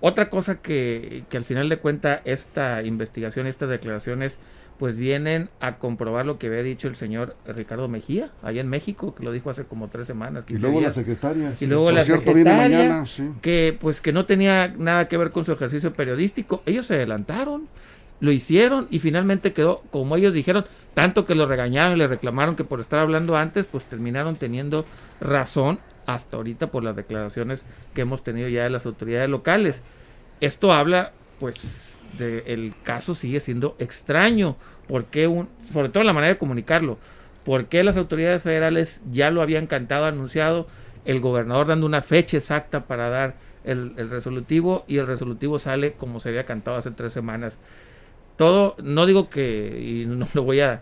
Otra 0.00 0.30
cosa 0.30 0.60
que, 0.62 1.24
que 1.28 1.36
al 1.36 1.44
final 1.44 1.68
de 1.68 1.78
cuenta 1.78 2.22
esta 2.24 2.82
investigación, 2.82 3.46
estas 3.46 3.68
declaraciones, 3.68 4.38
pues 4.78 4.96
vienen 4.96 5.50
a 5.60 5.76
comprobar 5.76 6.24
lo 6.24 6.38
que 6.38 6.46
había 6.46 6.62
dicho 6.62 6.86
el 6.86 6.94
señor 6.94 7.36
Ricardo 7.46 7.88
Mejía, 7.88 8.30
allá 8.42 8.60
en 8.60 8.68
México, 8.68 9.14
que 9.14 9.24
lo 9.24 9.32
dijo 9.32 9.50
hace 9.50 9.64
como 9.64 9.88
tres 9.88 10.06
semanas. 10.06 10.44
Y 10.48 10.56
luego 10.56 10.80
la 10.80 10.92
secretaria. 10.92 11.52
Y 11.58 11.66
luego 11.66 11.90
la 11.90 12.04
secretaria, 12.04 13.04
que 13.42 13.76
pues 13.78 14.00
que 14.00 14.12
no 14.12 14.24
tenía 14.24 14.68
nada 14.68 15.08
que 15.08 15.16
ver 15.16 15.30
con 15.30 15.44
su 15.44 15.52
ejercicio 15.52 15.92
periodístico. 15.92 16.62
Ellos 16.64 16.86
se 16.86 16.94
adelantaron, 16.94 17.66
lo 18.20 18.30
hicieron 18.30 18.86
y 18.90 19.00
finalmente 19.00 19.52
quedó 19.52 19.82
como 19.90 20.16
ellos 20.16 20.32
dijeron, 20.32 20.64
tanto 20.94 21.26
que 21.26 21.34
lo 21.34 21.46
regañaron 21.46 21.94
y 21.94 21.98
le 21.98 22.06
reclamaron 22.06 22.54
que 22.54 22.64
por 22.64 22.80
estar 22.80 23.00
hablando 23.00 23.36
antes, 23.36 23.66
pues 23.66 23.84
terminaron 23.84 24.36
teniendo 24.36 24.84
razón 25.20 25.80
hasta 26.08 26.38
ahorita 26.38 26.68
por 26.68 26.82
las 26.82 26.96
declaraciones 26.96 27.64
que 27.94 28.00
hemos 28.00 28.24
tenido 28.24 28.48
ya 28.48 28.64
de 28.64 28.70
las 28.70 28.86
autoridades 28.86 29.28
locales. 29.28 29.82
Esto 30.40 30.72
habla 30.72 31.12
pues 31.38 31.98
el 32.18 32.72
caso 32.82 33.14
sigue 33.14 33.40
siendo 33.40 33.76
extraño. 33.78 34.56
porque 34.88 35.26
un, 35.26 35.50
sobre 35.70 35.90
todo 35.90 36.02
la 36.04 36.14
manera 36.14 36.32
de 36.32 36.38
comunicarlo, 36.38 36.96
¿por 37.44 37.66
qué 37.66 37.84
las 37.84 37.98
autoridades 37.98 38.42
federales 38.42 39.02
ya 39.12 39.30
lo 39.30 39.42
habían 39.42 39.66
cantado, 39.66 40.06
anunciado, 40.06 40.66
el 41.04 41.20
gobernador 41.20 41.66
dando 41.66 41.84
una 41.84 42.00
fecha 42.00 42.38
exacta 42.38 42.86
para 42.86 43.10
dar 43.10 43.34
el, 43.64 43.94
resolutivo 44.08 44.84
y 44.88 44.96
el 44.96 45.06
resolutivo 45.06 45.58
sale 45.58 45.92
como 45.92 46.20
se 46.20 46.30
había 46.30 46.44
cantado 46.44 46.78
hace 46.78 46.90
tres 46.90 47.12
semanas? 47.12 47.58
Todo, 48.36 48.76
no 48.82 49.04
digo 49.04 49.28
que, 49.28 49.78
y 49.78 50.06
no 50.06 50.26
lo 50.32 50.42
voy 50.42 50.60
a, 50.60 50.80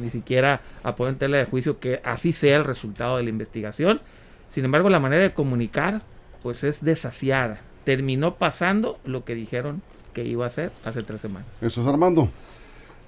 ni 0.00 0.10
siquiera 0.10 0.60
a 0.84 0.94
poner 0.94 1.14
en 1.14 1.18
tela 1.18 1.38
de 1.38 1.46
juicio 1.46 1.80
que 1.80 2.00
así 2.04 2.32
sea 2.32 2.58
el 2.58 2.64
resultado 2.64 3.16
de 3.16 3.24
la 3.24 3.30
investigación, 3.30 4.00
sin 4.50 4.64
embargo 4.64 4.88
la 4.88 5.00
manera 5.00 5.22
de 5.22 5.32
comunicar 5.32 6.00
pues 6.42 6.64
es 6.64 6.84
desasiada. 6.84 7.60
Terminó 7.84 8.36
pasando 8.36 8.98
lo 9.04 9.24
que 9.24 9.34
dijeron 9.34 9.82
que 10.12 10.24
iba 10.24 10.46
a 10.46 10.50
ser 10.50 10.72
hace 10.84 11.02
tres 11.02 11.20
semanas. 11.20 11.48
Eso 11.60 11.80
es 11.80 11.86
Armando. 11.86 12.30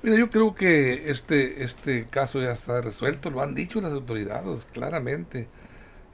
Mira, 0.02 0.16
yo 0.16 0.30
creo 0.30 0.54
que 0.54 1.10
este, 1.10 1.62
este 1.62 2.06
caso 2.06 2.40
ya 2.40 2.52
está 2.52 2.80
resuelto, 2.80 3.28
lo 3.28 3.42
han 3.42 3.54
dicho 3.54 3.80
las 3.80 3.92
autoridades 3.92 4.66
claramente. 4.72 5.48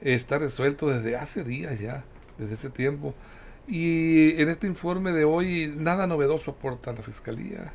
Está 0.01 0.37
resuelto 0.37 0.87
desde 0.89 1.15
hace 1.15 1.43
días 1.43 1.79
ya, 1.79 2.03
desde 2.37 2.55
ese 2.55 2.69
tiempo. 2.69 3.13
Y 3.67 4.41
en 4.41 4.49
este 4.49 4.67
informe 4.67 5.11
de 5.11 5.23
hoy 5.23 5.73
nada 5.75 6.05
novedoso 6.05 6.51
aporta 6.51 6.91
la 6.91 7.01
Fiscalía. 7.01 7.71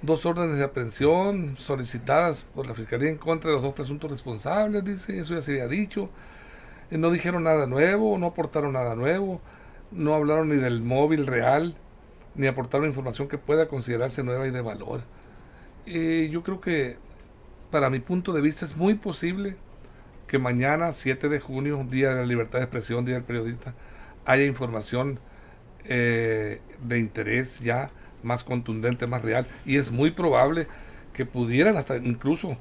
Dos 0.00 0.26
órdenes 0.26 0.58
de 0.58 0.64
aprehensión 0.64 1.56
solicitadas 1.58 2.42
por 2.54 2.66
la 2.66 2.74
Fiscalía 2.74 3.08
en 3.08 3.18
contra 3.18 3.50
de 3.50 3.54
los 3.54 3.62
dos 3.62 3.74
presuntos 3.74 4.10
responsables, 4.10 4.84
dice, 4.84 5.18
eso 5.18 5.34
ya 5.34 5.42
se 5.42 5.52
había 5.52 5.68
dicho. 5.68 6.08
Eh, 6.92 6.98
no 6.98 7.10
dijeron 7.10 7.44
nada 7.44 7.66
nuevo, 7.66 8.18
no 8.18 8.26
aportaron 8.26 8.74
nada 8.74 8.94
nuevo, 8.94 9.40
no 9.90 10.14
hablaron 10.14 10.50
ni 10.50 10.56
del 10.56 10.82
móvil 10.82 11.26
real 11.26 11.74
ni 12.34 12.46
aportar 12.46 12.80
una 12.80 12.88
información 12.88 13.28
que 13.28 13.38
pueda 13.38 13.66
considerarse 13.66 14.22
nueva 14.22 14.46
y 14.46 14.50
de 14.50 14.60
valor. 14.60 15.02
Eh, 15.86 16.28
yo 16.30 16.42
creo 16.42 16.60
que, 16.60 16.96
para 17.70 17.90
mi 17.90 18.00
punto 18.00 18.32
de 18.32 18.40
vista, 18.40 18.64
es 18.64 18.76
muy 18.76 18.94
posible 18.94 19.56
que 20.26 20.38
mañana, 20.38 20.92
7 20.92 21.28
de 21.28 21.40
junio, 21.40 21.84
Día 21.90 22.10
de 22.10 22.16
la 22.16 22.26
Libertad 22.26 22.58
de 22.58 22.64
Expresión, 22.64 23.04
Día 23.04 23.16
del 23.16 23.24
Periodista, 23.24 23.74
haya 24.24 24.44
información 24.44 25.18
eh, 25.84 26.60
de 26.82 26.98
interés 26.98 27.60
ya 27.60 27.90
más 28.22 28.44
contundente, 28.44 29.06
más 29.06 29.22
real, 29.22 29.46
y 29.66 29.76
es 29.76 29.90
muy 29.90 30.10
probable 30.12 30.68
que 31.12 31.26
pudieran 31.26 31.76
hasta 31.76 31.96
incluso 31.96 32.56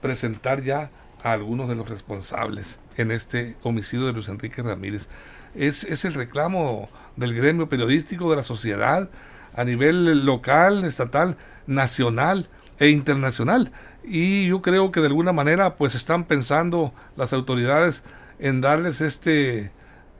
presentar 0.00 0.62
ya 0.62 0.90
a 1.22 1.32
algunos 1.32 1.68
de 1.68 1.74
los 1.74 1.88
responsables 1.88 2.78
en 2.96 3.10
este 3.10 3.56
homicidio 3.62 4.06
de 4.06 4.12
Luis 4.12 4.28
Enrique 4.28 4.62
Ramírez 4.62 5.08
es, 5.54 5.84
es 5.84 6.04
el 6.04 6.14
reclamo 6.14 6.88
del 7.16 7.34
gremio 7.34 7.68
periodístico, 7.68 8.30
de 8.30 8.36
la 8.36 8.42
sociedad, 8.42 9.10
a 9.54 9.64
nivel 9.64 10.24
local, 10.24 10.84
estatal, 10.84 11.36
nacional 11.66 12.48
e 12.78 12.88
internacional. 12.88 13.72
Y 14.04 14.46
yo 14.46 14.62
creo 14.62 14.92
que 14.92 15.00
de 15.00 15.08
alguna 15.08 15.32
manera 15.32 15.76
pues 15.76 15.94
están 15.94 16.24
pensando 16.24 16.92
las 17.16 17.32
autoridades 17.32 18.02
en 18.38 18.60
darles 18.60 19.00
este 19.00 19.72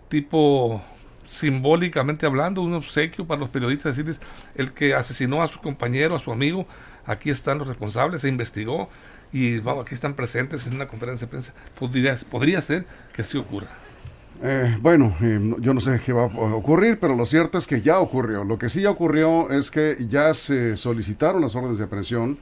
tipo 0.09 0.83
simbólicamente 1.25 2.27
hablando, 2.27 2.63
un 2.63 2.75
obsequio 2.75 3.27
para 3.27 3.41
los 3.41 3.51
periodistas, 3.51 3.97
decirles, 3.97 4.19
el 4.55 4.73
que 4.73 4.95
asesinó 4.95 5.43
a 5.43 5.49
su 5.49 5.61
compañero, 5.61 6.17
a 6.17 6.21
su 6.21 6.33
amigo, 6.33 6.67
aquí 7.05 7.31
están 7.31 7.59
los 7.59 7.69
responsables, 7.69 8.23
se 8.23 8.29
investigó 8.29 8.89
y 9.33 9.59
vamos, 9.59 9.85
aquí 9.85 9.95
están 9.95 10.15
presentes 10.15 10.67
en 10.67 10.75
una 10.75 10.89
conferencia 10.89 11.27
de 11.27 11.31
prensa. 11.31 11.53
Podría, 11.79 12.17
podría 12.31 12.63
ser 12.63 12.87
que 13.13 13.23
así 13.23 13.37
ocurra. 13.37 13.69
Eh, 14.43 14.77
bueno, 14.81 15.17
eh, 15.21 15.55
yo 15.59 15.75
no 15.75 15.81
sé 15.81 16.01
qué 16.05 16.13
va 16.13 16.23
a 16.23 16.55
ocurrir, 16.55 16.99
pero 17.01 17.17
lo 17.17 17.27
cierto 17.27 17.59
es 17.59 17.67
que 17.67 17.83
ya 17.83 17.99
ocurrió. 17.99 18.45
Lo 18.45 18.59
que 18.59 18.69
sí 18.71 18.81
ya 18.83 18.91
ocurrió 18.91 19.51
es 19.51 19.71
que 19.71 19.97
ya 20.09 20.33
se 20.33 20.77
solicitaron 20.77 21.43
las 21.43 21.55
órdenes 21.57 21.79
de 21.79 21.85
aprehensión. 21.85 22.39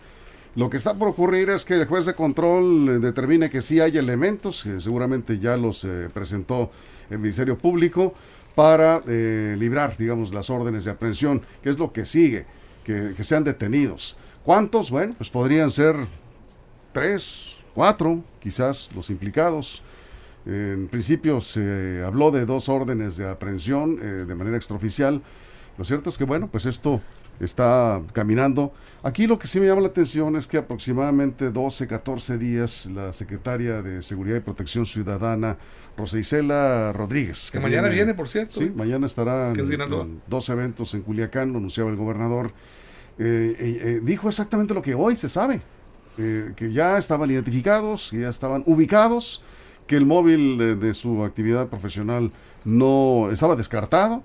Lo 0.55 0.71
que 0.71 0.77
está 0.77 0.95
por 0.95 1.09
ocurrir 1.09 1.51
es 1.51 1.65
que 1.65 1.75
el 1.75 1.87
juez 1.87 2.07
de 2.07 2.15
control 2.15 2.89
eh, 2.89 2.99
determine 2.99 3.51
que 3.51 3.63
sí 3.63 3.81
hay 3.81 3.97
elementos, 3.97 4.63
que 4.63 4.81
seguramente 4.81 5.39
ya 5.39 5.57
los 5.57 5.87
presentó 6.13 6.71
el 7.11 7.19
Ministerio 7.19 7.57
Público, 7.57 8.15
para 8.55 9.03
librar, 9.07 9.99
digamos, 9.99 10.33
las 10.33 10.49
órdenes 10.49 10.87
de 10.87 10.91
aprehensión, 10.91 11.43
que 11.63 11.69
es 11.69 11.79
lo 11.79 11.93
que 11.93 12.07
sigue, 12.07 12.47
que, 12.85 13.13
que 13.15 13.23
sean 13.23 13.45
detenidos. 13.45 14.17
¿Cuántos? 14.45 14.91
Bueno, 14.91 15.15
pues 15.19 15.29
podrían 15.29 15.71
ser 15.71 15.95
tres, 16.97 17.57
cuatro, 17.75 18.25
quizás 18.41 18.89
los 18.95 19.11
implicados. 19.11 19.83
En 20.47 20.89
principio 20.89 21.43
se 21.43 22.03
habló 22.03 22.31
de 22.31 22.47
dos 22.47 22.71
órdenes 22.71 23.19
de 23.19 23.29
aprehensión 23.29 23.99
eh, 24.01 24.07
de 24.27 24.35
manera 24.35 24.57
extraoficial. 24.57 25.21
Lo 25.77 25.85
cierto 25.85 26.09
es 26.09 26.17
que, 26.17 26.25
bueno, 26.25 26.49
pues 26.51 26.65
esto 26.65 27.03
está 27.39 28.01
caminando. 28.15 28.73
Aquí 29.03 29.27
lo 29.27 29.39
que 29.39 29.47
sí 29.47 29.61
me 29.61 29.67
llama 29.67 29.83
la 29.83 29.89
atención 29.89 30.37
es 30.37 30.47
que 30.47 30.57
aproximadamente 30.57 31.51
12, 31.51 31.87
14 31.87 32.39
días 32.39 32.87
la 32.87 33.13
secretaria 33.13 33.83
de 33.83 34.01
Seguridad 34.01 34.39
y 34.39 34.41
Protección 34.41 34.87
Ciudadana, 34.87 35.59
Rosa 35.99 36.19
Isela 36.19 36.95
Rodríguez. 36.95 37.51
Que, 37.51 37.61
mañana 37.61 37.89
viene, 37.89 38.15
por 38.15 38.27
cierto. 38.27 38.59
Sí, 38.59 38.73
mañana 38.75 39.05
estará 39.05 39.53
en, 39.53 40.23
dos 40.27 40.49
eventos 40.49 40.95
en 40.95 41.03
Culiacán, 41.03 41.53
lo 41.53 41.59
anunciaba 41.59 41.91
el 41.91 41.97
gobernador. 41.97 42.53
Eh, 43.19 43.55
eh, 43.59 44.01
dijo 44.03 44.31
exactamente 44.31 44.73
lo 44.73 44.81
que 44.81 44.95
hoy 44.95 45.17
se 45.17 45.29
sabe, 45.29 45.61
que 46.17 46.73
ya 46.73 46.99
estaban 46.99 47.31
identificados, 47.31 48.11
que 48.11 48.21
ya 48.21 48.29
estaban 48.29 48.63
ubicados 48.67 49.43
que 49.87 49.97
el 49.97 50.07
móvil 50.07 50.59
de, 50.81 50.95
su 50.95 51.25
actividad 51.25 51.69
profesional 51.69 52.33
no 52.65 53.31
estaba 53.31 53.57
descartado. 53.57 54.23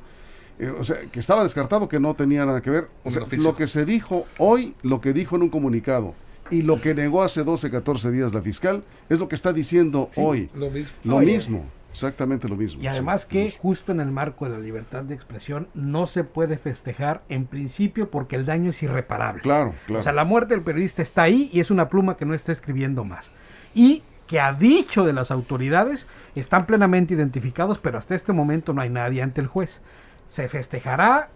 Eh, 0.59 0.69
o 0.69 0.83
sea, 0.83 0.97
que 1.11 1.19
estaba 1.19 1.43
descartado, 1.43 1.87
que 1.87 1.99
no 1.99 2.13
tenía 2.15 2.45
nada 2.45 2.61
que 2.61 2.69
ver. 2.69 2.87
O 3.03 3.11
sea, 3.11 3.23
lo 3.29 3.55
que 3.55 3.67
se 3.67 3.85
dijo 3.85 4.25
hoy, 4.37 4.75
lo 4.81 5.01
que 5.01 5.13
dijo 5.13 5.35
en 5.35 5.43
un 5.43 5.49
comunicado 5.49 6.13
y 6.49 6.63
lo 6.63 6.81
que 6.81 6.93
negó 6.93 7.23
hace 7.23 7.43
12, 7.43 7.71
14 7.71 8.11
días 8.11 8.33
la 8.33 8.41
fiscal, 8.41 8.83
es 9.09 9.19
lo 9.19 9.27
que 9.27 9.35
está 9.35 9.53
diciendo 9.53 10.09
hoy. 10.15 10.49
Lo 10.53 10.69
mismo. 10.69 10.93
Lo 11.03 11.19
mismo. 11.19 11.65
Exactamente 11.91 12.47
lo 12.47 12.55
mismo. 12.55 12.81
Y 12.81 12.87
además 12.87 13.25
que 13.25 13.51
justo 13.61 13.91
en 13.91 13.99
el 13.99 14.11
marco 14.11 14.45
de 14.45 14.51
la 14.51 14.59
libertad 14.59 15.03
de 15.03 15.13
expresión 15.13 15.67
no 15.73 16.05
se 16.05 16.23
puede 16.23 16.57
festejar 16.57 17.23
en 17.29 17.45
principio 17.45 18.09
porque 18.09 18.35
el 18.35 18.45
daño 18.45 18.69
es 18.69 18.81
irreparable. 18.81 19.41
Claro, 19.41 19.73
claro. 19.85 19.99
O 19.99 20.03
sea, 20.03 20.13
la 20.13 20.25
muerte 20.25 20.53
del 20.53 20.63
periodista 20.63 21.01
está 21.01 21.23
ahí 21.23 21.49
y 21.53 21.59
es 21.59 21.71
una 21.71 21.89
pluma 21.89 22.17
que 22.17 22.25
no 22.25 22.33
está 22.33 22.51
escribiendo 22.51 23.03
más. 23.03 23.31
Y 23.73 24.03
que 24.27 24.39
ha 24.39 24.53
dicho 24.53 25.03
de 25.05 25.11
las 25.11 25.29
autoridades 25.29 26.07
están 26.35 26.65
plenamente 26.65 27.13
identificados, 27.13 27.79
pero 27.79 27.97
hasta 27.97 28.15
este 28.15 28.31
momento 28.31 28.71
no 28.71 28.81
hay 28.81 28.89
nadie 28.89 29.21
ante 29.21 29.41
el 29.41 29.47
juez. 29.47 29.81
Se 30.25 30.47
festejará, 30.47 31.29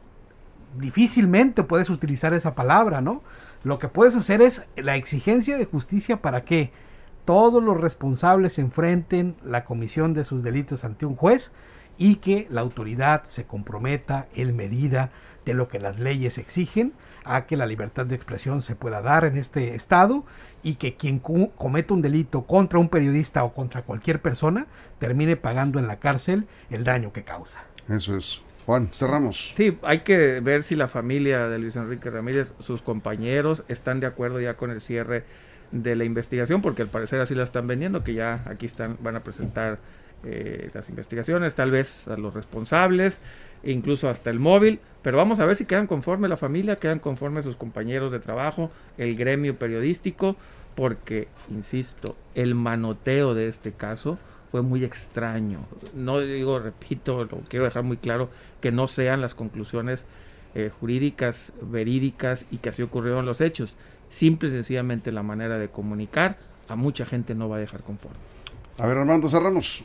difícilmente 0.77 1.63
puedes 1.63 1.89
utilizar 1.89 2.33
esa 2.33 2.55
palabra, 2.55 3.01
¿no? 3.01 3.21
Lo 3.63 3.79
que 3.79 3.89
puedes 3.89 4.15
hacer 4.15 4.41
es 4.41 4.63
la 4.77 4.95
exigencia 4.95 5.57
de 5.57 5.65
justicia 5.65 6.21
para 6.21 6.45
que 6.45 6.71
todos 7.25 7.61
los 7.61 7.79
responsables 7.79 8.59
enfrenten 8.59 9.35
la 9.43 9.65
comisión 9.65 10.13
de 10.13 10.23
sus 10.23 10.43
delitos 10.43 10.85
ante 10.85 11.05
un 11.05 11.15
juez 11.15 11.51
y 11.97 12.15
que 12.15 12.47
la 12.49 12.61
autoridad 12.61 13.23
se 13.25 13.45
comprometa 13.45 14.27
en 14.35 14.55
medida 14.55 15.11
de 15.45 15.53
lo 15.53 15.67
que 15.67 15.79
las 15.79 15.99
leyes 15.99 16.37
exigen 16.37 16.93
a 17.23 17.45
que 17.45 17.57
la 17.57 17.65
libertad 17.65 18.05
de 18.05 18.15
expresión 18.15 18.61
se 18.61 18.75
pueda 18.75 19.01
dar 19.01 19.25
en 19.25 19.37
este 19.37 19.75
estado 19.75 20.25
y 20.63 20.75
que 20.75 20.95
quien 20.95 21.19
cometa 21.19 21.93
un 21.93 22.01
delito 22.01 22.43
contra 22.43 22.79
un 22.79 22.89
periodista 22.89 23.43
o 23.43 23.53
contra 23.53 23.83
cualquier 23.83 24.21
persona 24.21 24.67
termine 24.99 25.35
pagando 25.35 25.79
en 25.79 25.87
la 25.87 25.99
cárcel 25.99 26.47
el 26.69 26.83
daño 26.83 27.13
que 27.13 27.23
causa. 27.23 27.63
Eso 27.89 28.15
es. 28.15 28.41
Juan, 28.65 28.89
cerramos. 28.93 29.53
Sí, 29.55 29.77
hay 29.83 29.99
que 29.99 30.39
ver 30.39 30.63
si 30.63 30.75
la 30.75 30.87
familia 30.87 31.47
de 31.47 31.59
Luis 31.59 31.75
Enrique 31.75 32.09
Ramírez, 32.09 32.51
sus 32.59 32.81
compañeros, 32.81 33.63
están 33.67 33.99
de 33.99 34.07
acuerdo 34.07 34.39
ya 34.39 34.55
con 34.55 34.71
el 34.71 34.81
cierre 34.81 35.23
de 35.83 35.95
la 35.95 36.05
investigación, 36.05 36.61
porque 36.61 36.81
al 36.81 36.87
parecer 36.87 37.19
así 37.19 37.35
la 37.35 37.43
están 37.43 37.67
vendiendo, 37.67 38.03
que 38.03 38.13
ya 38.13 38.43
aquí 38.45 38.65
están, 38.65 38.97
van 39.01 39.15
a 39.15 39.23
presentar 39.23 39.79
eh, 40.23 40.69
las 40.73 40.89
investigaciones, 40.89 41.53
tal 41.53 41.71
vez 41.71 42.07
a 42.07 42.15
los 42.15 42.33
responsables, 42.33 43.19
incluso 43.63 44.09
hasta 44.09 44.29
el 44.29 44.39
móvil, 44.39 44.79
pero 45.01 45.17
vamos 45.17 45.39
a 45.39 45.45
ver 45.45 45.57
si 45.57 45.65
quedan 45.65 45.87
conforme 45.87 46.27
la 46.27 46.37
familia, 46.37 46.77
quedan 46.77 46.99
conforme 46.99 47.41
sus 47.41 47.55
compañeros 47.57 48.11
de 48.11 48.19
trabajo, 48.19 48.71
el 48.97 49.15
gremio 49.15 49.57
periodístico, 49.57 50.35
porque, 50.75 51.27
insisto, 51.49 52.15
el 52.35 52.55
manoteo 52.55 53.33
de 53.33 53.47
este 53.47 53.71
caso 53.71 54.17
fue 54.51 54.61
muy 54.61 54.83
extraño. 54.83 55.59
No 55.93 56.21
digo, 56.21 56.59
repito, 56.59 57.25
lo 57.25 57.41
quiero 57.49 57.65
dejar 57.65 57.83
muy 57.83 57.97
claro, 57.97 58.29
que 58.61 58.71
no 58.71 58.87
sean 58.87 59.21
las 59.21 59.35
conclusiones 59.35 60.05
eh, 60.57 60.71
jurídicas, 60.79 61.51
verídicas 61.61 62.45
y 62.49 62.59
que 62.59 62.69
así 62.69 62.81
ocurrieron 62.81 63.25
los 63.25 63.41
hechos. 63.41 63.75
Simple 64.09 64.49
y 64.49 64.51
sencillamente 64.51 65.11
la 65.11 65.23
manera 65.23 65.57
de 65.57 65.69
comunicar 65.69 66.37
a 66.67 66.75
mucha 66.75 67.05
gente 67.05 67.35
no 67.35 67.49
va 67.49 67.57
a 67.57 67.59
dejar 67.59 67.83
conforme. 67.83 68.17
A 68.77 68.87
ver, 68.87 68.97
Armando, 68.97 69.29
cerramos. 69.29 69.83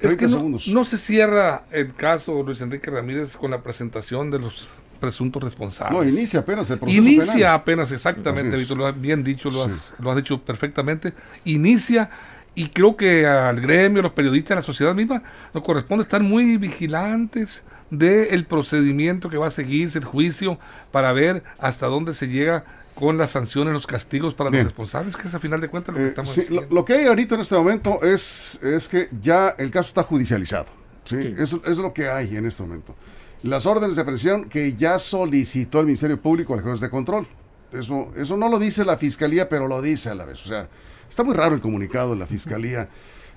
Es 0.00 0.14
que 0.16 0.26
no, 0.26 0.84
se 0.84 0.98
cierra 0.98 1.64
el 1.70 1.94
caso 1.94 2.42
Luis 2.42 2.60
Enrique 2.60 2.90
Ramírez 2.90 3.36
con 3.36 3.50
la 3.50 3.62
presentación 3.62 4.30
de 4.30 4.38
los 4.38 4.68
presuntos 5.00 5.42
responsables. 5.42 5.98
No, 5.98 6.08
inicia 6.08 6.40
apenas 6.40 6.70
el 6.70 6.78
proceso 6.78 7.02
Inicia 7.02 7.54
apenas, 7.54 7.90
exactamente, 7.92 8.56
Víctor, 8.56 8.76
lo 8.76 8.86
has 8.86 8.98
bien 8.98 9.24
dicho, 9.24 9.50
lo, 9.50 9.64
has, 9.64 9.94
lo 9.98 10.10
has 10.10 10.16
dicho 10.16 10.40
perfectamente. 10.40 11.12
Inicia 11.44 12.10
y 12.54 12.68
creo 12.68 12.96
que 12.96 13.26
al 13.26 13.60
gremio, 13.60 14.00
a 14.00 14.02
los 14.04 14.12
periodistas, 14.12 14.52
a 14.52 14.54
la 14.56 14.62
sociedad 14.62 14.94
misma, 14.94 15.22
nos 15.52 15.62
corresponde 15.62 16.02
estar 16.02 16.22
muy 16.22 16.56
vigilantes 16.56 17.62
del 17.90 18.44
procedimiento 18.46 19.28
que 19.28 19.36
va 19.36 19.48
a 19.48 19.50
seguirse, 19.50 19.98
el 19.98 20.04
juicio, 20.04 20.58
para 20.90 21.12
ver 21.12 21.42
hasta 21.58 21.86
dónde 21.86 22.14
se 22.14 22.28
llega 22.28 22.64
con 22.94 23.16
las 23.18 23.30
sanciones, 23.30 23.72
los 23.72 23.86
castigos 23.86 24.34
para 24.34 24.50
los 24.50 24.64
responsables, 24.64 25.16
que 25.16 25.28
es 25.28 25.34
a 25.34 25.38
final 25.38 25.60
de 25.60 25.68
cuentas 25.68 25.94
lo 25.94 26.00
que 26.00 26.06
eh, 26.06 26.08
estamos 26.08 26.32
sí, 26.32 26.44
lo, 26.70 26.84
que 26.84 26.94
hay 26.94 27.06
ahorita 27.06 27.34
en 27.36 27.40
este 27.40 27.54
momento 27.54 28.02
es, 28.02 28.60
es 28.62 28.88
que 28.88 29.08
ya 29.20 29.50
el 29.58 29.70
caso 29.70 29.88
está 29.88 30.02
judicializado. 30.02 30.66
¿sí? 31.04 31.34
Eso, 31.38 31.62
es 31.64 31.78
lo 31.78 31.92
que 31.92 32.08
hay 32.08 32.36
en 32.36 32.46
este 32.46 32.62
momento. 32.62 32.94
Las 33.42 33.66
órdenes 33.66 33.96
de 33.96 34.04
presión 34.04 34.48
que 34.48 34.74
ya 34.74 34.98
solicitó 34.98 35.80
el 35.80 35.86
Ministerio 35.86 36.20
Público 36.20 36.54
al 36.54 36.60
juez 36.60 36.80
de 36.80 36.90
control. 36.90 37.26
Eso, 37.72 38.12
eso 38.16 38.36
no 38.36 38.48
lo 38.48 38.58
dice 38.58 38.84
la 38.84 38.96
Fiscalía, 38.96 39.48
pero 39.48 39.66
lo 39.66 39.80
dice 39.80 40.10
a 40.10 40.14
la 40.14 40.24
vez. 40.24 40.44
O 40.44 40.48
sea, 40.48 40.68
está 41.08 41.24
muy 41.24 41.34
raro 41.34 41.54
el 41.54 41.60
comunicado 41.60 42.10
de 42.10 42.16
la 42.16 42.26
Fiscalía. 42.26 42.88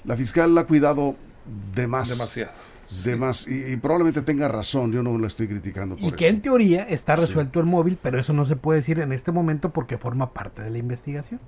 La 0.04 0.16
fiscal 0.16 0.56
ha 0.58 0.66
cuidado 0.66 1.16
de 1.74 1.88
más. 1.88 2.10
Demasiado 2.10 2.75
de 3.04 3.16
más, 3.16 3.48
y, 3.48 3.78
probablemente 3.78 4.22
tenga 4.22 4.48
razón, 4.48 4.92
yo 4.92 5.02
no 5.04 5.18
la 5.18 5.28
estoy 5.28 5.48
criticando. 5.48 5.96
y 6.00 6.12
que 6.12 6.28
en 6.28 6.42
teoría 6.42 6.84
está 6.84 7.16
resuelto 7.16 7.60
el 7.60 7.66
móvil, 7.66 7.98
pero 8.02 8.20
eso 8.20 8.34
no 8.34 8.46
se 8.46 8.56
puede 8.56 8.80
decir 8.80 9.00
en 9.00 9.12
este 9.12 9.32
momento 9.32 9.72
porque 9.72 9.98
forma 9.98 10.34
parte 10.34 10.62
de 10.62 10.70
la 10.70 10.78
investigación. 10.78 11.40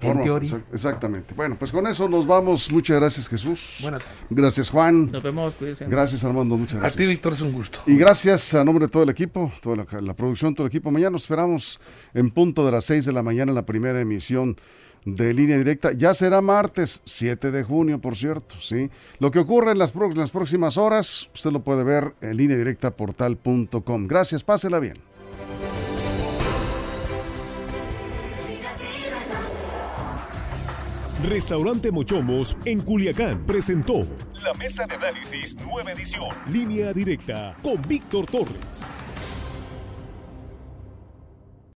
En 0.00 0.20
teoría. 0.20 0.60
Exactamente. 0.72 1.32
Bueno, 1.34 1.56
pues 1.58 1.72
con 1.72 1.86
eso 1.86 2.06
nos 2.06 2.26
vamos. 2.26 2.70
Muchas 2.70 2.98
gracias, 2.98 3.28
Jesús. 3.28 3.78
Buenas 3.80 4.02
tardes. 4.02 4.18
Gracias, 4.28 4.70
Juan. 4.70 5.10
Nos 5.10 5.22
vemos. 5.22 5.54
Cuídense. 5.54 5.86
Gracias, 5.86 6.22
Armando. 6.22 6.56
Muchas 6.56 6.80
gracias. 6.80 6.94
A 6.94 6.98
ti, 6.98 7.06
Víctor, 7.06 7.32
es 7.32 7.40
un 7.40 7.52
gusto. 7.52 7.78
Y 7.86 7.96
gracias 7.96 8.52
a 8.54 8.62
nombre 8.62 8.86
de 8.86 8.92
todo 8.92 9.04
el 9.04 9.08
equipo, 9.08 9.50
toda 9.62 9.76
la, 9.76 10.00
la 10.02 10.14
producción, 10.14 10.54
todo 10.54 10.66
el 10.66 10.70
equipo. 10.70 10.90
Mañana 10.90 11.10
nos 11.10 11.22
esperamos 11.22 11.80
en 12.12 12.30
punto 12.30 12.66
de 12.66 12.72
las 12.72 12.84
6 12.84 13.06
de 13.06 13.12
la 13.12 13.22
mañana 13.22 13.52
en 13.52 13.56
la 13.56 13.64
primera 13.64 13.98
emisión 13.98 14.56
de 15.06 15.32
línea 15.32 15.56
directa. 15.56 15.92
Ya 15.92 16.12
será 16.12 16.42
martes 16.42 17.00
7 17.06 17.50
de 17.50 17.62
junio, 17.62 17.98
por 18.00 18.16
cierto. 18.16 18.56
¿sí? 18.60 18.90
Lo 19.18 19.30
que 19.30 19.38
ocurre 19.38 19.72
en 19.72 19.78
las, 19.78 19.94
las 19.94 20.30
próximas 20.30 20.76
horas, 20.76 21.30
usted 21.34 21.50
lo 21.52 21.60
puede 21.60 21.84
ver 21.84 22.14
en 22.20 22.36
línea 22.36 22.58
directa 22.58 22.90
portal.com. 22.90 24.06
Gracias, 24.06 24.44
pásela 24.44 24.78
bien. 24.80 24.98
Restaurante 31.26 31.90
Mochomos 31.90 32.56
en 32.66 32.82
Culiacán 32.82 33.46
presentó 33.46 34.06
la 34.44 34.54
mesa 34.54 34.86
de 34.86 34.94
análisis 34.94 35.56
nueva 35.56 35.90
edición, 35.92 36.28
línea 36.52 36.92
directa 36.92 37.56
con 37.62 37.80
Víctor 37.88 38.26
Torres. 38.26 39.05